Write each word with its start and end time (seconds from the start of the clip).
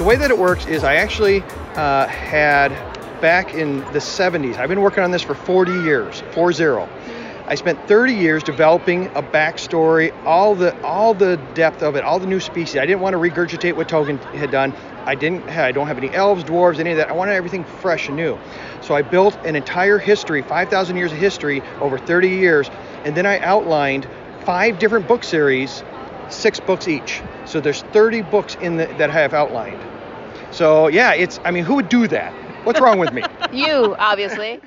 the 0.00 0.06
way 0.06 0.16
that 0.16 0.30
it 0.30 0.38
works 0.38 0.64
is 0.64 0.82
I 0.82 0.94
actually 0.94 1.42
uh, 1.74 2.06
had 2.06 2.70
back 3.20 3.52
in 3.52 3.80
the 3.92 3.98
70s. 3.98 4.56
I've 4.56 4.70
been 4.70 4.80
working 4.80 5.04
on 5.04 5.10
this 5.10 5.20
for 5.20 5.34
40 5.34 5.72
years, 5.82 6.22
40. 6.32 6.64
I 7.46 7.54
spent 7.54 7.86
30 7.86 8.14
years 8.14 8.42
developing 8.42 9.08
a 9.08 9.22
backstory, 9.22 10.10
all 10.24 10.54
the 10.54 10.74
all 10.82 11.12
the 11.12 11.36
depth 11.52 11.82
of 11.82 11.96
it, 11.96 12.02
all 12.02 12.18
the 12.18 12.26
new 12.26 12.40
species. 12.40 12.78
I 12.78 12.86
didn't 12.86 13.00
want 13.00 13.12
to 13.12 13.18
regurgitate 13.18 13.76
what 13.76 13.88
Tolkien 13.88 14.18
had 14.34 14.50
done. 14.50 14.72
I 15.04 15.14
didn't. 15.14 15.46
I 15.50 15.70
don't 15.70 15.86
have 15.86 15.98
any 15.98 16.08
elves, 16.14 16.44
dwarves, 16.44 16.78
any 16.78 16.92
of 16.92 16.96
that. 16.96 17.10
I 17.10 17.12
wanted 17.12 17.34
everything 17.34 17.64
fresh 17.64 18.08
and 18.08 18.16
new. 18.16 18.38
So 18.80 18.94
I 18.94 19.02
built 19.02 19.36
an 19.44 19.54
entire 19.54 19.98
history, 19.98 20.40
5,000 20.40 20.96
years 20.96 21.12
of 21.12 21.18
history 21.18 21.60
over 21.78 21.98
30 21.98 22.26
years, 22.30 22.70
and 23.04 23.14
then 23.14 23.26
I 23.26 23.38
outlined 23.40 24.08
five 24.46 24.78
different 24.78 25.06
book 25.06 25.24
series, 25.24 25.84
six 26.30 26.58
books 26.58 26.88
each. 26.88 27.20
So 27.44 27.60
there's 27.60 27.82
30 27.82 28.22
books 28.22 28.54
in 28.62 28.78
the, 28.78 28.86
that 28.86 29.10
I 29.10 29.20
have 29.20 29.34
outlined. 29.34 29.89
So 30.52 30.88
yeah, 30.88 31.14
it's. 31.14 31.38
I 31.44 31.50
mean, 31.50 31.64
who 31.64 31.76
would 31.76 31.88
do 31.88 32.08
that? 32.08 32.32
What's 32.64 32.80
wrong 32.80 32.98
with 32.98 33.12
me? 33.12 33.22
you, 33.52 33.94
obviously. 33.98 34.60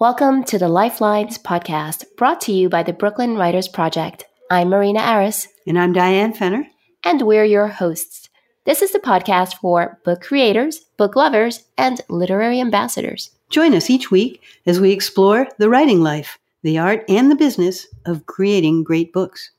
Welcome 0.00 0.42
to 0.44 0.58
the 0.58 0.68
Lifelines 0.68 1.38
podcast, 1.38 2.04
brought 2.16 2.40
to 2.42 2.52
you 2.52 2.68
by 2.68 2.82
the 2.82 2.92
Brooklyn 2.92 3.36
Writers 3.36 3.68
Project. 3.68 4.24
I'm 4.50 4.70
Marina 4.70 5.00
Aris. 5.00 5.48
And 5.66 5.78
I'm 5.78 5.92
Diane 5.92 6.32
Fenner. 6.32 6.66
And 7.04 7.22
we're 7.22 7.44
your 7.44 7.68
hosts. 7.68 8.28
This 8.64 8.82
is 8.82 8.92
the 8.92 8.98
podcast 8.98 9.54
for 9.54 10.00
book 10.04 10.22
creators, 10.22 10.80
book 10.96 11.14
lovers, 11.14 11.64
and 11.76 12.00
literary 12.08 12.60
ambassadors. 12.60 13.30
Join 13.50 13.74
us 13.74 13.90
each 13.90 14.10
week 14.10 14.42
as 14.66 14.80
we 14.80 14.92
explore 14.92 15.46
the 15.58 15.68
writing 15.68 16.00
life, 16.00 16.38
the 16.62 16.78
art, 16.78 17.04
and 17.08 17.30
the 17.30 17.36
business 17.36 17.86
of 18.06 18.26
creating 18.26 18.82
great 18.82 19.12
books. 19.12 19.50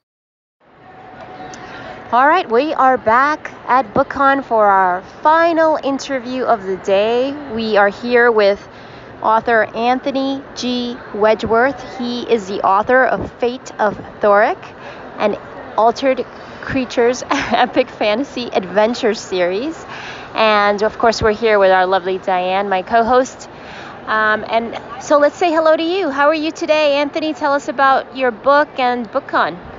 All 2.13 2.27
right, 2.27 2.47
we 2.47 2.75
are 2.75 2.95
back 2.95 3.51
at 3.67 3.91
BookCon 3.95 4.43
for 4.43 4.67
our 4.67 5.01
final 5.23 5.79
interview 5.83 6.43
of 6.43 6.61
the 6.61 6.77
day. 6.77 7.31
We 7.55 7.75
are 7.75 7.89
here 7.89 8.31
with 8.31 8.67
author 9.23 9.63
Anthony 9.73 10.43
G. 10.53 10.95
Wedgeworth. 11.13 11.97
He 11.97 12.21
is 12.31 12.45
the 12.47 12.61
author 12.61 13.03
of 13.03 13.31
Fate 13.39 13.71
of 13.79 13.97
Thorik, 14.21 14.63
an 15.17 15.37
altered 15.75 16.23
creatures 16.61 17.23
epic 17.31 17.89
fantasy 17.89 18.47
adventure 18.53 19.15
series. 19.15 19.83
And 20.35 20.83
of 20.83 20.99
course, 20.99 21.19
we're 21.19 21.33
here 21.33 21.57
with 21.57 21.71
our 21.71 21.87
lovely 21.87 22.19
Diane, 22.19 22.69
my 22.69 22.83
co 22.83 23.03
host. 23.03 23.49
Um, 24.05 24.45
and 24.47 24.79
so 25.03 25.17
let's 25.17 25.35
say 25.35 25.49
hello 25.51 25.75
to 25.75 25.83
you. 25.83 26.11
How 26.11 26.27
are 26.27 26.35
you 26.35 26.51
today, 26.51 26.97
Anthony? 26.97 27.33
Tell 27.33 27.53
us 27.53 27.69
about 27.69 28.15
your 28.15 28.29
book 28.29 28.69
and 28.77 29.11
BookCon. 29.11 29.72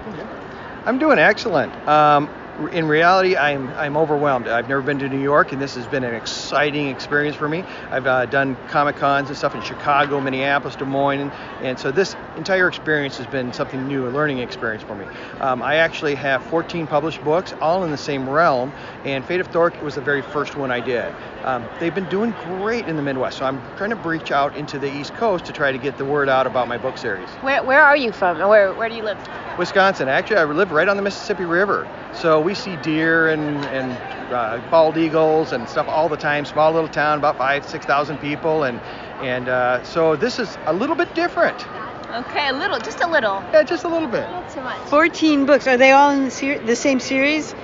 I'm 0.86 0.98
doing 0.98 1.18
excellent. 1.18 1.72
Um, 1.88 2.28
in 2.72 2.86
reality, 2.86 3.36
I'm 3.36 3.69
I'm 3.70 3.97
overwhelmed. 3.97 4.47
I've 4.47 4.69
never 4.69 4.83
been 4.83 4.98
to 5.00 5.08
New 5.08 5.20
York, 5.20 5.52
and 5.52 5.60
this 5.60 5.74
has 5.74 5.86
been 5.86 6.05
an 6.05 6.14
exciting 6.14 6.88
experience 6.88 7.36
for 7.36 7.48
me. 7.48 7.64
I've 7.91 8.06
uh, 8.06 8.27
done 8.27 8.56
Comic 8.69 8.97
Cons 8.97 9.28
and 9.28 9.36
stuff 9.36 9.55
in 9.55 9.62
Chicago, 9.62 10.20
Minneapolis, 10.20 10.77
Des 10.77 10.84
Moines, 10.84 11.20
and, 11.20 11.32
and, 11.62 11.78
so 11.78 11.91
this 11.91 12.14
entire 12.36 12.69
experience 12.69 13.16
has 13.16 13.27
been 13.27 13.52
something 13.52 13.88
new, 13.88 14.06
a 14.06 14.10
learning 14.10 14.38
experience 14.38 14.84
for 14.84 14.94
me. 14.94 15.05
Um, 15.41 15.62
I 15.62 15.77
actually 15.77 16.14
have 16.14 16.44
14 16.44 16.86
published 16.86 17.22
books, 17.25 17.52
all 17.60 17.84
in 17.84 17.91
the 17.91 17.97
same 17.97 18.28
realm, 18.28 18.72
and 19.05 19.25
Fate 19.25 19.41
of 19.41 19.50
Thorik 19.50 19.82
was 19.82 19.97
the 19.97 20.00
very 20.00 20.22
first 20.22 20.56
one 20.56 20.70
I 20.70 20.80
did. 20.80 21.12
Um, 21.42 21.66
they've 21.80 21.94
been 21.94 22.08
doing 22.08 22.32
great 22.44 22.86
in 22.86 22.97
the 22.97 23.02
Midwest, 23.02 23.38
so 23.38 23.44
I'm 23.44 23.60
trying 23.77 23.91
to 23.91 23.97
breach 23.97 24.30
out 24.30 24.56
into 24.56 24.78
the 24.78 24.92
East 24.94 25.14
Coast 25.14 25.44
to 25.47 25.52
try 25.52 25.72
to 25.72 25.78
get 25.78 25.98
the 25.98 26.05
word 26.05 26.28
out 26.28 26.47
about 26.47 26.69
my 26.69 26.78
book 26.78 26.98
series. 26.98 27.28
Where, 27.41 27.62
where 27.64 27.82
are 27.82 27.97
you 27.97 28.12
from? 28.12 28.38
Where, 28.38 28.72
where 28.75 28.88
do 28.88 28.94
you 28.94 29.02
live? 29.02 29.19
Wisconsin. 29.58 30.08
Actually, 30.08 30.38
I 30.38 30.44
live 30.44 30.72
right 30.72 30.88
on 30.88 30.97
the 30.97 31.02
Mississippi 31.02 31.44
River. 31.44 31.88
So 32.14 32.44
we 32.45 32.55
see 32.55 32.77
deer 32.77 33.28
and, 33.28 33.64
and 33.67 33.92
uh, 34.32 34.60
bald 34.71 34.97
eagles 34.97 35.53
and 35.53 35.69
stuff 35.69 35.88
all 35.88 36.09
the 36.09 36.16
time. 36.16 36.44
Small 36.44 36.72
little 36.72 36.88
town, 36.88 37.19
about 37.19 37.38
five, 37.38 37.66
six 37.66 37.87
thousand 37.87 38.19
people, 38.19 38.65
and 38.65 38.81
and 39.21 39.49
uh, 39.49 39.82
so 39.82 40.15
this 40.15 40.38
is 40.38 40.56
a 40.66 40.72
little 40.72 40.97
bit 40.97 41.12
different. 41.15 41.66
Okay, 42.10 42.49
a 42.49 42.53
little, 42.53 42.78
just 42.78 43.00
a 43.00 43.09
little. 43.09 43.43
Yeah, 43.53 43.62
just 43.65 43.84
a 43.84 43.88
little 43.88 44.09
bit. 44.09 44.28
Not 44.31 44.50
too 44.50 44.60
much. 44.60 44.78
Fourteen 44.88 45.47
books. 45.47 45.66
Are 45.66 45.77
they 45.77 45.91
all 45.93 46.10
in 46.10 46.27
the, 46.27 46.31
ser- 46.31 46.59
the 46.60 46.77
same 46.77 47.00
series? 47.00 47.54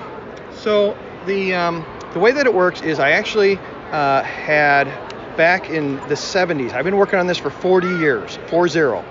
So 0.53 0.97
the 1.25 1.53
um, 1.53 1.85
the 2.13 2.19
way 2.19 2.31
that 2.31 2.45
it 2.45 2.53
works 2.53 2.81
is 2.81 2.99
I 2.99 3.11
actually 3.11 3.57
uh, 3.91 4.23
had 4.23 4.87
back 5.37 5.69
in 5.69 5.95
the 6.07 6.15
70s. 6.15 6.73
I've 6.73 6.83
been 6.83 6.97
working 6.97 7.17
on 7.17 7.27
this 7.27 7.37
for 7.37 7.49
40 7.49 7.87
years, 7.87 8.37
four 8.47 8.67
zero. 8.67 9.03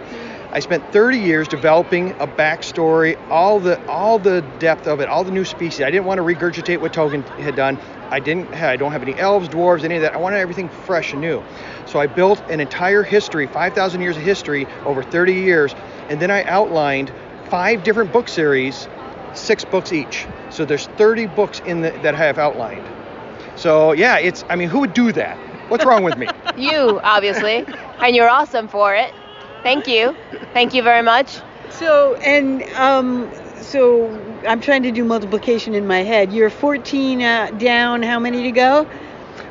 I 0.53 0.59
spent 0.59 0.93
30 0.93 1.19
years 1.19 1.47
developing 1.47 2.11
a 2.19 2.27
backstory, 2.27 3.17
all 3.31 3.61
the 3.61 3.81
all 3.87 4.19
the 4.19 4.41
depth 4.59 4.89
of 4.89 5.01
it, 5.01 5.09
all 5.09 5.23
the 5.23 5.31
new 5.31 5.45
species. 5.45 5.83
I 5.83 5.93
didn't 5.93 6.07
want 6.07 6.19
to 6.19 6.25
regurgitate 6.25 6.81
what 6.81 6.93
Tolkien 6.93 7.25
had 7.39 7.55
done. 7.55 7.79
I 8.11 8.19
didn't. 8.19 8.53
I 8.55 8.77
don't 8.77 8.91
have 8.91 9.03
any 9.03 9.15
elves, 9.15 9.49
dwarves, 9.49 9.85
any 9.85 9.95
of 9.95 10.03
that. 10.03 10.13
I 10.13 10.17
wanted 10.17 10.39
everything 10.39 10.69
fresh 10.69 11.13
and 11.13 11.21
new. 11.21 11.45
So 11.87 12.01
I 12.01 12.09
built 12.09 12.43
an 12.51 12.59
entire 12.59 13.05
history, 13.05 13.47
5,000 13.47 14.01
years 14.01 14.17
of 14.17 14.23
history 14.25 14.67
over 14.85 15.05
30 15.05 15.35
years, 15.35 15.75
and 16.09 16.21
then 16.21 16.33
I 16.33 16.43
outlined 16.45 17.13
five 17.49 17.85
different 17.85 18.13
book 18.13 18.27
series, 18.27 18.89
six 19.35 19.65
books 19.65 19.93
each. 19.93 20.27
So 20.51 20.65
there's 20.65 20.89
30 20.89 21.27
books 21.27 21.61
in 21.65 21.83
the, 21.83 21.91
that 22.03 22.17
I 22.17 22.19
have 22.19 22.39
outlined. 22.39 22.87
So 23.55 23.93
yeah, 23.93 24.19
it's. 24.19 24.45
I 24.49 24.57
mean, 24.57 24.69
who 24.69 24.81
would 24.81 24.95
do 24.95 25.13
that? 25.13 25.39
What's 25.71 25.85
wrong 25.85 26.03
with 26.03 26.19
me? 26.19 26.27
you, 26.57 26.99
obviously, 27.05 27.65
and 28.01 28.17
you're 28.17 28.29
awesome 28.29 28.67
for 28.67 28.97
it. 28.97 29.15
Thank 29.63 29.87
you. 29.87 30.17
Thank 30.53 30.75
you 30.75 30.83
very 30.83 31.03
much. 31.03 31.41
So, 31.71 32.15
and 32.17 32.63
um, 32.75 33.31
so 33.57 34.09
I'm 34.47 34.61
trying 34.61 34.83
to 34.85 34.91
do 34.91 35.05
multiplication 35.05 35.75
in 35.75 35.87
my 35.87 36.01
head. 36.01 36.33
You're 36.33 36.51
14 36.51 37.23
uh, 37.23 37.51
down. 37.53 38.03
How 38.03 38.19
many 38.19 38.43
to 38.45 38.51
go? 38.51 38.87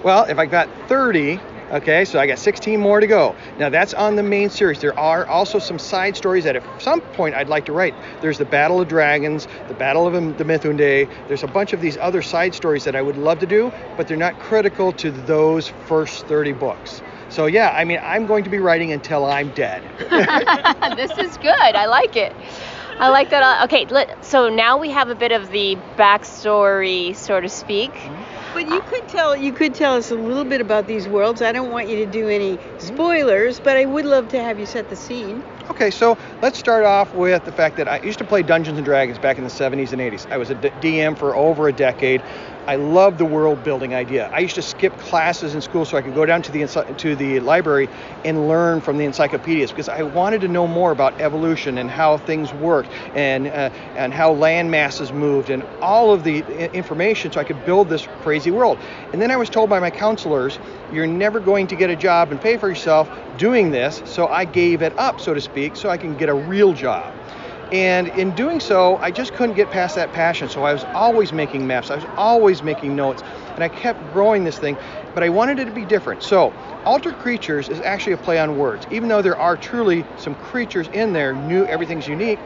Well, 0.03 0.25
if 0.25 0.37
I 0.37 0.45
got 0.45 0.69
30, 0.87 1.39
okay, 1.71 2.05
so 2.05 2.19
I 2.19 2.27
got 2.27 2.39
16 2.39 2.79
more 2.79 2.99
to 2.99 3.07
go. 3.07 3.35
Now 3.57 3.69
that's 3.69 3.93
on 3.93 4.15
the 4.15 4.23
main 4.23 4.49
series. 4.49 4.79
There 4.79 4.97
are 4.97 5.25
also 5.27 5.59
some 5.59 5.77
side 5.77 6.15
stories 6.17 6.45
that 6.45 6.55
at 6.55 6.81
some 6.81 7.01
point 7.01 7.35
I'd 7.35 7.49
like 7.49 7.65
to 7.65 7.73
write. 7.73 7.93
There's 8.21 8.37
the 8.37 8.45
Battle 8.45 8.81
of 8.81 8.87
Dragons, 8.87 9.47
the 9.67 9.73
Battle 9.73 10.07
of 10.07 10.13
the 10.13 10.43
Mithunde. 10.43 11.09
There's 11.27 11.43
a 11.43 11.47
bunch 11.47 11.73
of 11.73 11.81
these 11.81 11.97
other 11.97 12.21
side 12.21 12.55
stories 12.55 12.83
that 12.85 12.95
I 12.95 13.01
would 13.01 13.17
love 13.17 13.39
to 13.39 13.45
do, 13.45 13.71
but 13.97 14.07
they're 14.07 14.17
not 14.17 14.39
critical 14.39 14.91
to 14.93 15.11
those 15.11 15.67
first 15.87 16.25
30 16.27 16.53
books. 16.53 17.01
So 17.29 17.45
yeah, 17.45 17.73
I 17.75 17.85
mean, 17.85 17.99
I'm 18.01 18.25
going 18.25 18.43
to 18.43 18.49
be 18.49 18.59
writing 18.59 18.91
until 18.91 19.25
I'm 19.25 19.51
dead. 19.51 19.83
this 20.97 21.11
is 21.17 21.37
good. 21.37 21.75
I 21.75 21.85
like 21.85 22.15
it. 22.15 22.33
I 22.99 23.09
like 23.09 23.29
that. 23.29 23.43
Uh, 23.43 23.63
okay, 23.63 23.85
let, 23.85 24.25
so 24.25 24.49
now 24.49 24.77
we 24.77 24.89
have 24.89 25.09
a 25.09 25.15
bit 25.15 25.31
of 25.31 25.51
the 25.51 25.77
backstory, 25.95 27.15
so 27.15 27.39
to 27.39 27.47
speak. 27.47 27.93
But 28.53 28.67
you 28.67 28.81
could 28.81 29.07
tell 29.07 29.37
you 29.37 29.53
could 29.53 29.73
tell 29.73 29.95
us 29.95 30.11
a 30.11 30.15
little 30.15 30.43
bit 30.43 30.59
about 30.59 30.87
these 30.87 31.07
worlds. 31.07 31.41
I 31.41 31.51
don't 31.51 31.71
want 31.71 31.87
you 31.87 32.03
to 32.05 32.11
do 32.11 32.27
any 32.27 32.59
spoilers, 32.77 33.59
but 33.59 33.77
I 33.77 33.85
would 33.85 34.05
love 34.05 34.27
to 34.29 34.43
have 34.43 34.59
you 34.59 34.65
set 34.65 34.89
the 34.89 34.95
scene. 34.95 35.43
Okay, 35.69 35.91
so 35.91 36.17
let's 36.41 36.57
start 36.57 36.83
off 36.83 37.13
with 37.13 37.45
the 37.45 37.51
fact 37.51 37.77
that 37.77 37.87
I 37.87 38.01
used 38.01 38.17
to 38.17 38.25
play 38.25 38.41
Dungeons 38.41 38.79
and 38.79 38.85
Dragons 38.85 39.19
back 39.19 39.37
in 39.37 39.43
the 39.43 39.51
70s 39.51 39.93
and 39.93 40.01
80s. 40.01 40.29
I 40.31 40.37
was 40.37 40.49
a 40.49 40.55
DM 40.55 41.15
for 41.15 41.35
over 41.35 41.67
a 41.67 41.71
decade. 41.71 42.23
I 42.65 42.75
love 42.75 43.19
the 43.19 43.25
world 43.25 43.63
building 43.63 43.93
idea. 43.93 44.29
I 44.33 44.39
used 44.39 44.55
to 44.55 44.63
skip 44.63 44.97
classes 44.97 45.53
in 45.53 45.61
school 45.61 45.85
so 45.85 45.95
I 45.95 46.01
could 46.01 46.15
go 46.15 46.25
down 46.25 46.41
to 46.43 46.51
the 46.51 46.65
to 46.97 47.15
the 47.15 47.39
library 47.39 47.87
and 48.25 48.47
learn 48.47 48.81
from 48.81 48.97
the 48.97 49.05
encyclopedias 49.05 49.69
because 49.71 49.89
I 49.89 50.03
wanted 50.03 50.41
to 50.41 50.47
know 50.47 50.67
more 50.67 50.91
about 50.91 51.21
evolution 51.21 51.77
and 51.77 51.89
how 51.89 52.17
things 52.17 52.51
worked 52.53 52.89
and 53.13 53.47
uh, 53.47 53.69
and 53.95 54.11
how 54.13 54.33
land 54.33 54.71
masses 54.71 55.11
moved 55.11 55.49
and 55.49 55.63
all 55.81 56.11
of 56.11 56.23
the 56.23 56.39
information 56.73 57.31
so 57.31 57.39
I 57.39 57.43
could 57.43 57.63
build 57.65 57.89
this 57.89 58.07
crazy 58.21 58.51
world. 58.51 58.79
And 59.13 59.21
then 59.21 59.31
I 59.31 59.35
was 59.35 59.49
told 59.49 59.69
by 59.69 59.79
my 59.79 59.91
counselors, 59.91 60.59
you're 60.91 61.07
never 61.07 61.39
going 61.39 61.67
to 61.67 61.75
get 61.75 61.89
a 61.89 61.95
job 61.95 62.31
and 62.31 62.41
pay 62.41 62.57
for 62.57 62.69
yourself 62.69 63.09
doing 63.39 63.71
this, 63.71 64.03
so 64.05 64.27
I 64.27 64.45
gave 64.45 64.83
it 64.83 64.95
up, 64.99 65.19
so 65.19 65.33
to 65.33 65.41
speak, 65.41 65.75
so 65.75 65.89
I 65.89 65.97
can 65.97 66.15
get 66.15 66.29
a 66.29 66.33
real 66.33 66.73
job. 66.73 67.11
And 67.71 68.07
in 68.09 68.35
doing 68.35 68.59
so, 68.59 68.97
I 68.97 69.11
just 69.11 69.33
couldn't 69.33 69.55
get 69.55 69.71
past 69.71 69.95
that 69.95 70.11
passion. 70.11 70.49
So 70.49 70.63
I 70.63 70.73
was 70.73 70.83
always 70.93 71.31
making 71.31 71.65
maps, 71.65 71.89
I 71.89 71.95
was 71.95 72.05
always 72.17 72.61
making 72.61 72.95
notes, 72.95 73.23
and 73.55 73.63
I 73.63 73.69
kept 73.69 74.11
growing 74.11 74.43
this 74.43 74.59
thing, 74.59 74.75
but 75.13 75.23
I 75.23 75.29
wanted 75.29 75.59
it 75.59 75.65
to 75.65 75.71
be 75.71 75.85
different. 75.85 76.21
So 76.21 76.51
Altered 76.83 77.17
Creatures 77.19 77.69
is 77.69 77.79
actually 77.81 78.13
a 78.13 78.17
play 78.17 78.39
on 78.39 78.57
words. 78.57 78.85
Even 78.91 79.07
though 79.07 79.21
there 79.21 79.37
are 79.37 79.55
truly 79.55 80.05
some 80.17 80.35
creatures 80.35 80.89
in 80.89 81.13
there, 81.13 81.33
new, 81.33 81.65
everything's 81.65 82.07
unique, 82.07 82.39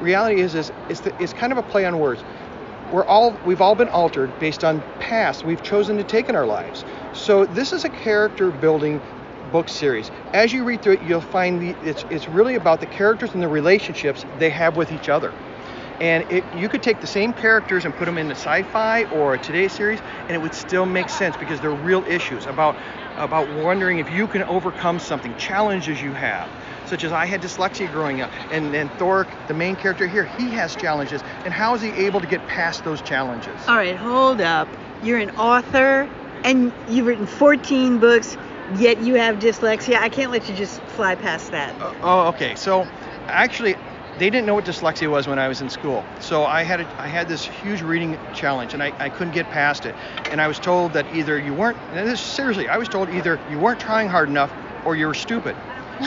reality 0.00 0.40
is, 0.40 0.54
is 0.54 0.72
it's, 0.88 1.00
the, 1.00 1.22
it's 1.22 1.32
kind 1.32 1.52
of 1.52 1.58
a 1.58 1.62
play 1.62 1.84
on 1.84 1.98
words. 1.98 2.24
We're 2.90 3.04
all, 3.04 3.38
we've 3.44 3.60
all 3.60 3.74
been 3.74 3.88
altered 3.88 4.38
based 4.38 4.64
on 4.64 4.82
past 4.98 5.44
we've 5.44 5.62
chosen 5.62 5.96
to 5.98 6.04
take 6.04 6.28
in 6.28 6.36
our 6.36 6.46
lives. 6.46 6.84
So 7.12 7.44
this 7.44 7.72
is 7.72 7.84
a 7.84 7.88
character 7.88 8.50
building 8.50 9.00
book 9.54 9.68
series. 9.68 10.10
As 10.32 10.52
you 10.52 10.64
read 10.64 10.82
through 10.82 10.94
it, 10.94 11.02
you'll 11.02 11.20
find 11.20 11.62
the, 11.62 11.76
it's, 11.88 12.04
it's 12.10 12.28
really 12.28 12.56
about 12.56 12.80
the 12.80 12.86
characters 12.86 13.34
and 13.34 13.40
the 13.40 13.46
relationships 13.46 14.24
they 14.40 14.50
have 14.50 14.76
with 14.76 14.90
each 14.90 15.08
other. 15.08 15.32
And 16.00 16.28
it, 16.28 16.42
you 16.56 16.68
could 16.68 16.82
take 16.82 17.00
the 17.00 17.06
same 17.06 17.32
characters 17.32 17.84
and 17.84 17.94
put 17.94 18.06
them 18.06 18.18
in 18.18 18.26
a 18.26 18.34
sci-fi 18.34 19.04
or 19.12 19.34
a 19.34 19.38
Today 19.38 19.68
series, 19.68 20.00
and 20.22 20.32
it 20.32 20.38
would 20.38 20.54
still 20.54 20.86
make 20.86 21.08
sense 21.08 21.36
because 21.36 21.60
they're 21.60 21.70
real 21.70 22.02
issues 22.08 22.46
about 22.46 22.74
about 23.16 23.48
wondering 23.62 24.00
if 24.00 24.10
you 24.10 24.26
can 24.26 24.42
overcome 24.42 24.98
something, 24.98 25.32
challenges 25.36 26.02
you 26.02 26.10
have, 26.10 26.50
such 26.86 27.04
as 27.04 27.12
I 27.12 27.24
had 27.24 27.40
dyslexia 27.40 27.92
growing 27.92 28.22
up, 28.22 28.32
and 28.50 28.74
then 28.74 28.88
Thorik, 28.98 29.28
the 29.46 29.54
main 29.54 29.76
character 29.76 30.08
here, 30.08 30.24
he 30.24 30.48
has 30.50 30.74
challenges, 30.74 31.22
and 31.44 31.54
how 31.54 31.76
is 31.76 31.80
he 31.80 31.90
able 31.90 32.20
to 32.20 32.26
get 32.26 32.44
past 32.48 32.82
those 32.82 33.00
challenges? 33.02 33.54
All 33.68 33.76
right, 33.76 33.94
hold 33.94 34.40
up. 34.40 34.66
you're 35.04 35.18
an 35.18 35.30
author 35.36 36.10
and 36.44 36.72
you've 36.88 37.06
written 37.06 37.26
14 37.26 37.98
books, 37.98 38.36
yet 38.76 38.98
you 38.98 39.14
have 39.14 39.38
dyslexia. 39.38 39.96
I 39.96 40.08
can't 40.08 40.30
let 40.32 40.48
you 40.48 40.54
just 40.54 40.80
fly 40.82 41.14
past 41.14 41.50
that. 41.52 41.74
Uh, 41.80 41.92
oh, 42.02 42.28
okay. 42.28 42.54
So 42.54 42.86
actually, 43.28 43.76
they 44.18 44.30
didn't 44.30 44.46
know 44.46 44.54
what 44.54 44.64
dyslexia 44.64 45.10
was 45.10 45.26
when 45.26 45.38
I 45.38 45.48
was 45.48 45.60
in 45.60 45.68
school. 45.70 46.04
So 46.20 46.44
I 46.44 46.62
had 46.62 46.80
a, 46.80 46.86
I 47.02 47.08
had 47.08 47.28
this 47.28 47.44
huge 47.44 47.82
reading 47.82 48.18
challenge 48.32 48.74
and 48.74 48.82
I, 48.82 48.92
I 48.98 49.08
couldn't 49.08 49.34
get 49.34 49.48
past 49.50 49.86
it. 49.86 49.94
And 50.30 50.40
I 50.40 50.46
was 50.48 50.58
told 50.58 50.92
that 50.92 51.14
either 51.14 51.38
you 51.38 51.52
weren't 51.54 51.76
and 51.92 52.08
this 52.08 52.20
seriously, 52.20 52.68
I 52.68 52.76
was 52.78 52.88
told 52.88 53.08
either 53.10 53.40
you 53.50 53.58
weren't 53.58 53.80
trying 53.80 54.08
hard 54.08 54.28
enough 54.28 54.52
or 54.84 54.96
you 54.96 55.06
were 55.06 55.14
stupid. 55.14 55.56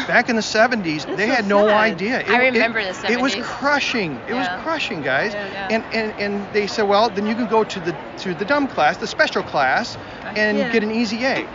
Back 0.05 0.27
in 0.29 0.35
the 0.35 0.41
70s, 0.41 1.15
they 1.15 1.27
so 1.27 1.33
had 1.33 1.45
no 1.47 1.67
sad. 1.67 1.93
idea. 1.93 2.19
It, 2.19 2.29
I 2.29 2.47
remember 2.47 2.79
it, 2.79 2.93
the 2.95 3.11
It 3.11 3.21
was 3.21 3.35
crushing. 3.41 4.21
It 4.27 4.33
Yeah. 4.33 4.35
was 4.35 4.63
crushing, 4.63 5.01
guys. 5.01 5.33
Yeah, 5.33 5.47
yeah. 5.47 5.67
And, 5.71 5.85
and 5.93 6.13
and 6.19 6.53
they 6.53 6.67
said, 6.67 6.83
well, 6.83 7.09
then 7.09 7.25
you 7.25 7.35
can 7.35 7.47
go 7.47 7.63
to 7.63 7.79
the 7.79 7.95
to 8.17 8.33
the 8.33 8.43
dumb 8.43 8.67
class, 8.67 8.97
the 8.97 9.07
special 9.07 9.43
class, 9.43 9.97
and 10.35 10.57
Yeah. 10.57 10.71
get 10.73 10.83
an 10.83 10.91
easy 10.91 11.23
A. 11.25 11.47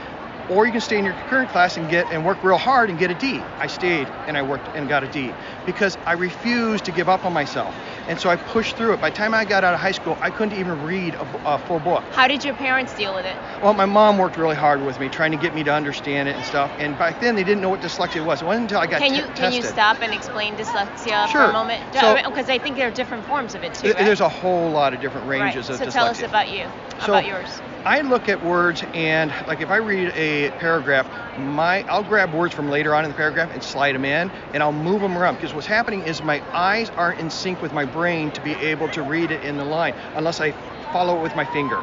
Or 0.48 0.66
you 0.66 0.72
can 0.72 0.80
stay 0.80 0.98
in 0.98 1.04
your 1.04 1.14
current 1.28 1.50
class 1.50 1.76
and 1.76 1.88
get 1.88 2.10
and 2.10 2.24
work 2.24 2.42
real 2.42 2.58
hard 2.58 2.90
and 2.90 2.98
get 2.98 3.10
a 3.10 3.14
D. 3.14 3.40
I 3.60 3.66
stayed 3.68 4.08
and 4.26 4.36
I 4.36 4.42
worked 4.42 4.68
and 4.74 4.88
got 4.88 5.04
a 5.04 5.08
D 5.08 5.30
because 5.66 5.96
I 6.06 6.12
refused 6.14 6.84
to 6.86 6.92
give 6.92 7.08
up 7.08 7.24
on 7.24 7.32
myself. 7.32 7.74
And 8.08 8.18
so 8.18 8.28
I 8.28 8.36
pushed 8.36 8.76
through 8.76 8.94
it. 8.94 9.00
By 9.00 9.10
the 9.10 9.16
time 9.16 9.34
I 9.34 9.44
got 9.44 9.62
out 9.64 9.74
of 9.74 9.80
high 9.80 9.92
school, 9.92 10.18
I 10.20 10.30
couldn't 10.30 10.58
even 10.58 10.82
read 10.84 11.16
a 11.44 11.58
full 11.58 11.78
book. 11.80 12.02
How 12.10 12.26
did 12.26 12.44
your 12.44 12.54
parents 12.54 12.94
deal 12.94 13.14
with 13.14 13.24
it? 13.24 13.36
Well, 13.62 13.72
my 13.74 13.86
mom 13.86 14.18
worked 14.18 14.36
really 14.36 14.56
hard 14.56 14.84
with 14.84 14.98
me, 14.98 15.08
trying 15.08 15.30
to 15.30 15.36
get 15.36 15.54
me 15.54 15.62
to 15.64 15.72
understand 15.72 16.28
it 16.28 16.36
and 16.36 16.44
stuff. 16.44 16.72
And 16.78 16.98
back 16.98 17.20
then, 17.20 17.36
they 17.36 17.44
didn't 17.44 17.60
know 17.60 17.70
what 17.70 17.80
dyslexia 17.80 18.24
was. 18.24 18.42
It 18.42 18.44
wasn't 18.44 18.64
until 18.64 18.80
I 18.80 18.86
got 18.86 19.00
Can 19.00 19.10
t- 19.10 19.16
you 19.16 19.22
tested. 19.28 19.36
can 19.36 19.52
you 19.52 19.62
stop 19.62 20.02
and 20.02 20.12
explain 20.12 20.56
dyslexia 20.56 21.30
for 21.30 21.38
a 21.40 21.52
moment? 21.52 21.82
So- 21.94 22.16
Because 22.26 22.48
I 22.48 22.58
think 22.58 22.76
there 22.76 22.88
are 22.88 22.92
different 22.92 23.24
forms 23.24 23.54
of 23.54 23.62
it 23.62 23.74
too. 23.74 23.82
Th- 23.82 23.94
right? 23.94 24.04
There's 24.04 24.20
a 24.20 24.28
whole 24.28 24.70
lot 24.70 24.92
of 24.94 25.00
different 25.00 25.26
right. 25.28 25.40
ranges 25.42 25.66
So 25.66 25.74
of 25.74 25.80
dyslexia. 25.80 25.84
So 25.84 25.90
tell 25.90 26.06
us 26.08 26.22
about 26.22 26.50
you. 26.50 26.66
So- 26.98 27.12
about 27.12 27.26
yours. 27.26 27.62
I 27.84 28.02
look 28.02 28.28
at 28.28 28.40
words 28.40 28.84
and 28.94 29.34
like 29.46 29.60
if 29.60 29.70
I 29.70 29.76
read 29.76 30.12
a 30.14 30.50
paragraph, 30.52 31.08
my 31.36 31.84
I'll 31.88 32.04
grab 32.04 32.32
words 32.32 32.54
from 32.54 32.68
later 32.68 32.94
on 32.94 33.04
in 33.04 33.10
the 33.10 33.14
paragraph 33.14 33.50
and 33.52 33.62
slide 33.62 33.94
them 33.94 34.04
in 34.04 34.30
and 34.52 34.62
I'll 34.62 34.72
move 34.72 35.00
them 35.02 35.18
around 35.18 35.34
because 35.34 35.52
what's 35.52 35.66
happening 35.66 36.02
is 36.02 36.22
my 36.22 36.42
eyes 36.54 36.90
aren't 36.96 37.18
in 37.18 37.30
sync 37.30 37.60
with 37.60 37.72
my 37.72 37.84
brain 37.84 38.30
to 38.32 38.40
be 38.40 38.58
able 38.60 38.88
to 38.90 39.02
read 39.02 39.32
it 39.32 39.42
in 39.42 39.56
the 39.56 39.64
line 39.64 39.94
unless 40.14 40.40
I 40.40 40.54
follow 40.92 41.16
it 41.16 41.22
with 41.22 41.34
my 41.34 41.44
finger. 41.44 41.82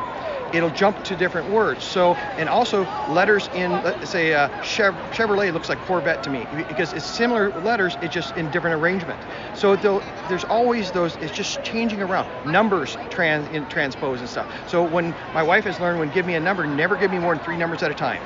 It'll 0.51 0.69
jump 0.69 1.03
to 1.03 1.15
different 1.15 1.49
words. 1.49 1.83
So 1.83 2.15
and 2.37 2.47
also 2.49 2.87
letters 3.07 3.49
in 3.53 3.81
let's 3.81 4.09
say 4.09 4.33
uh, 4.33 4.49
Chev- 4.61 4.95
Chevrolet 5.11 5.51
looks 5.51 5.69
like 5.69 5.81
Corvette 5.81 6.23
to 6.23 6.29
me 6.29 6.45
because 6.45 6.93
it's 6.93 7.05
similar 7.05 7.51
letters, 7.51 7.97
it's 8.01 8.13
just 8.13 8.35
in 8.37 8.49
different 8.49 8.75
arrangement. 8.75 9.25
So 9.53 9.75
there's 9.75 10.43
always 10.45 10.91
those. 10.91 11.17
It's 11.21 11.33
just 11.33 11.61
changing 11.63 12.01
around. 12.01 12.29
Numbers 12.43 12.97
trans 13.09 13.47
in 13.47 13.65
transpose 13.67 14.21
and 14.21 14.29
stuff. 14.29 14.47
So 14.67 14.83
when 14.83 15.15
my 15.33 15.43
wife 15.43 15.65
has 15.65 15.79
learned 15.79 15.88
when 15.97 16.09
give 16.09 16.25
me 16.25 16.35
a 16.35 16.39
number, 16.39 16.65
never 16.67 16.95
give 16.95 17.09
me 17.11 17.19
more 17.19 17.33
than 17.33 17.43
three 17.43 17.57
numbers 17.57 17.81
at 17.83 17.89
a 17.91 17.95
time, 17.95 18.21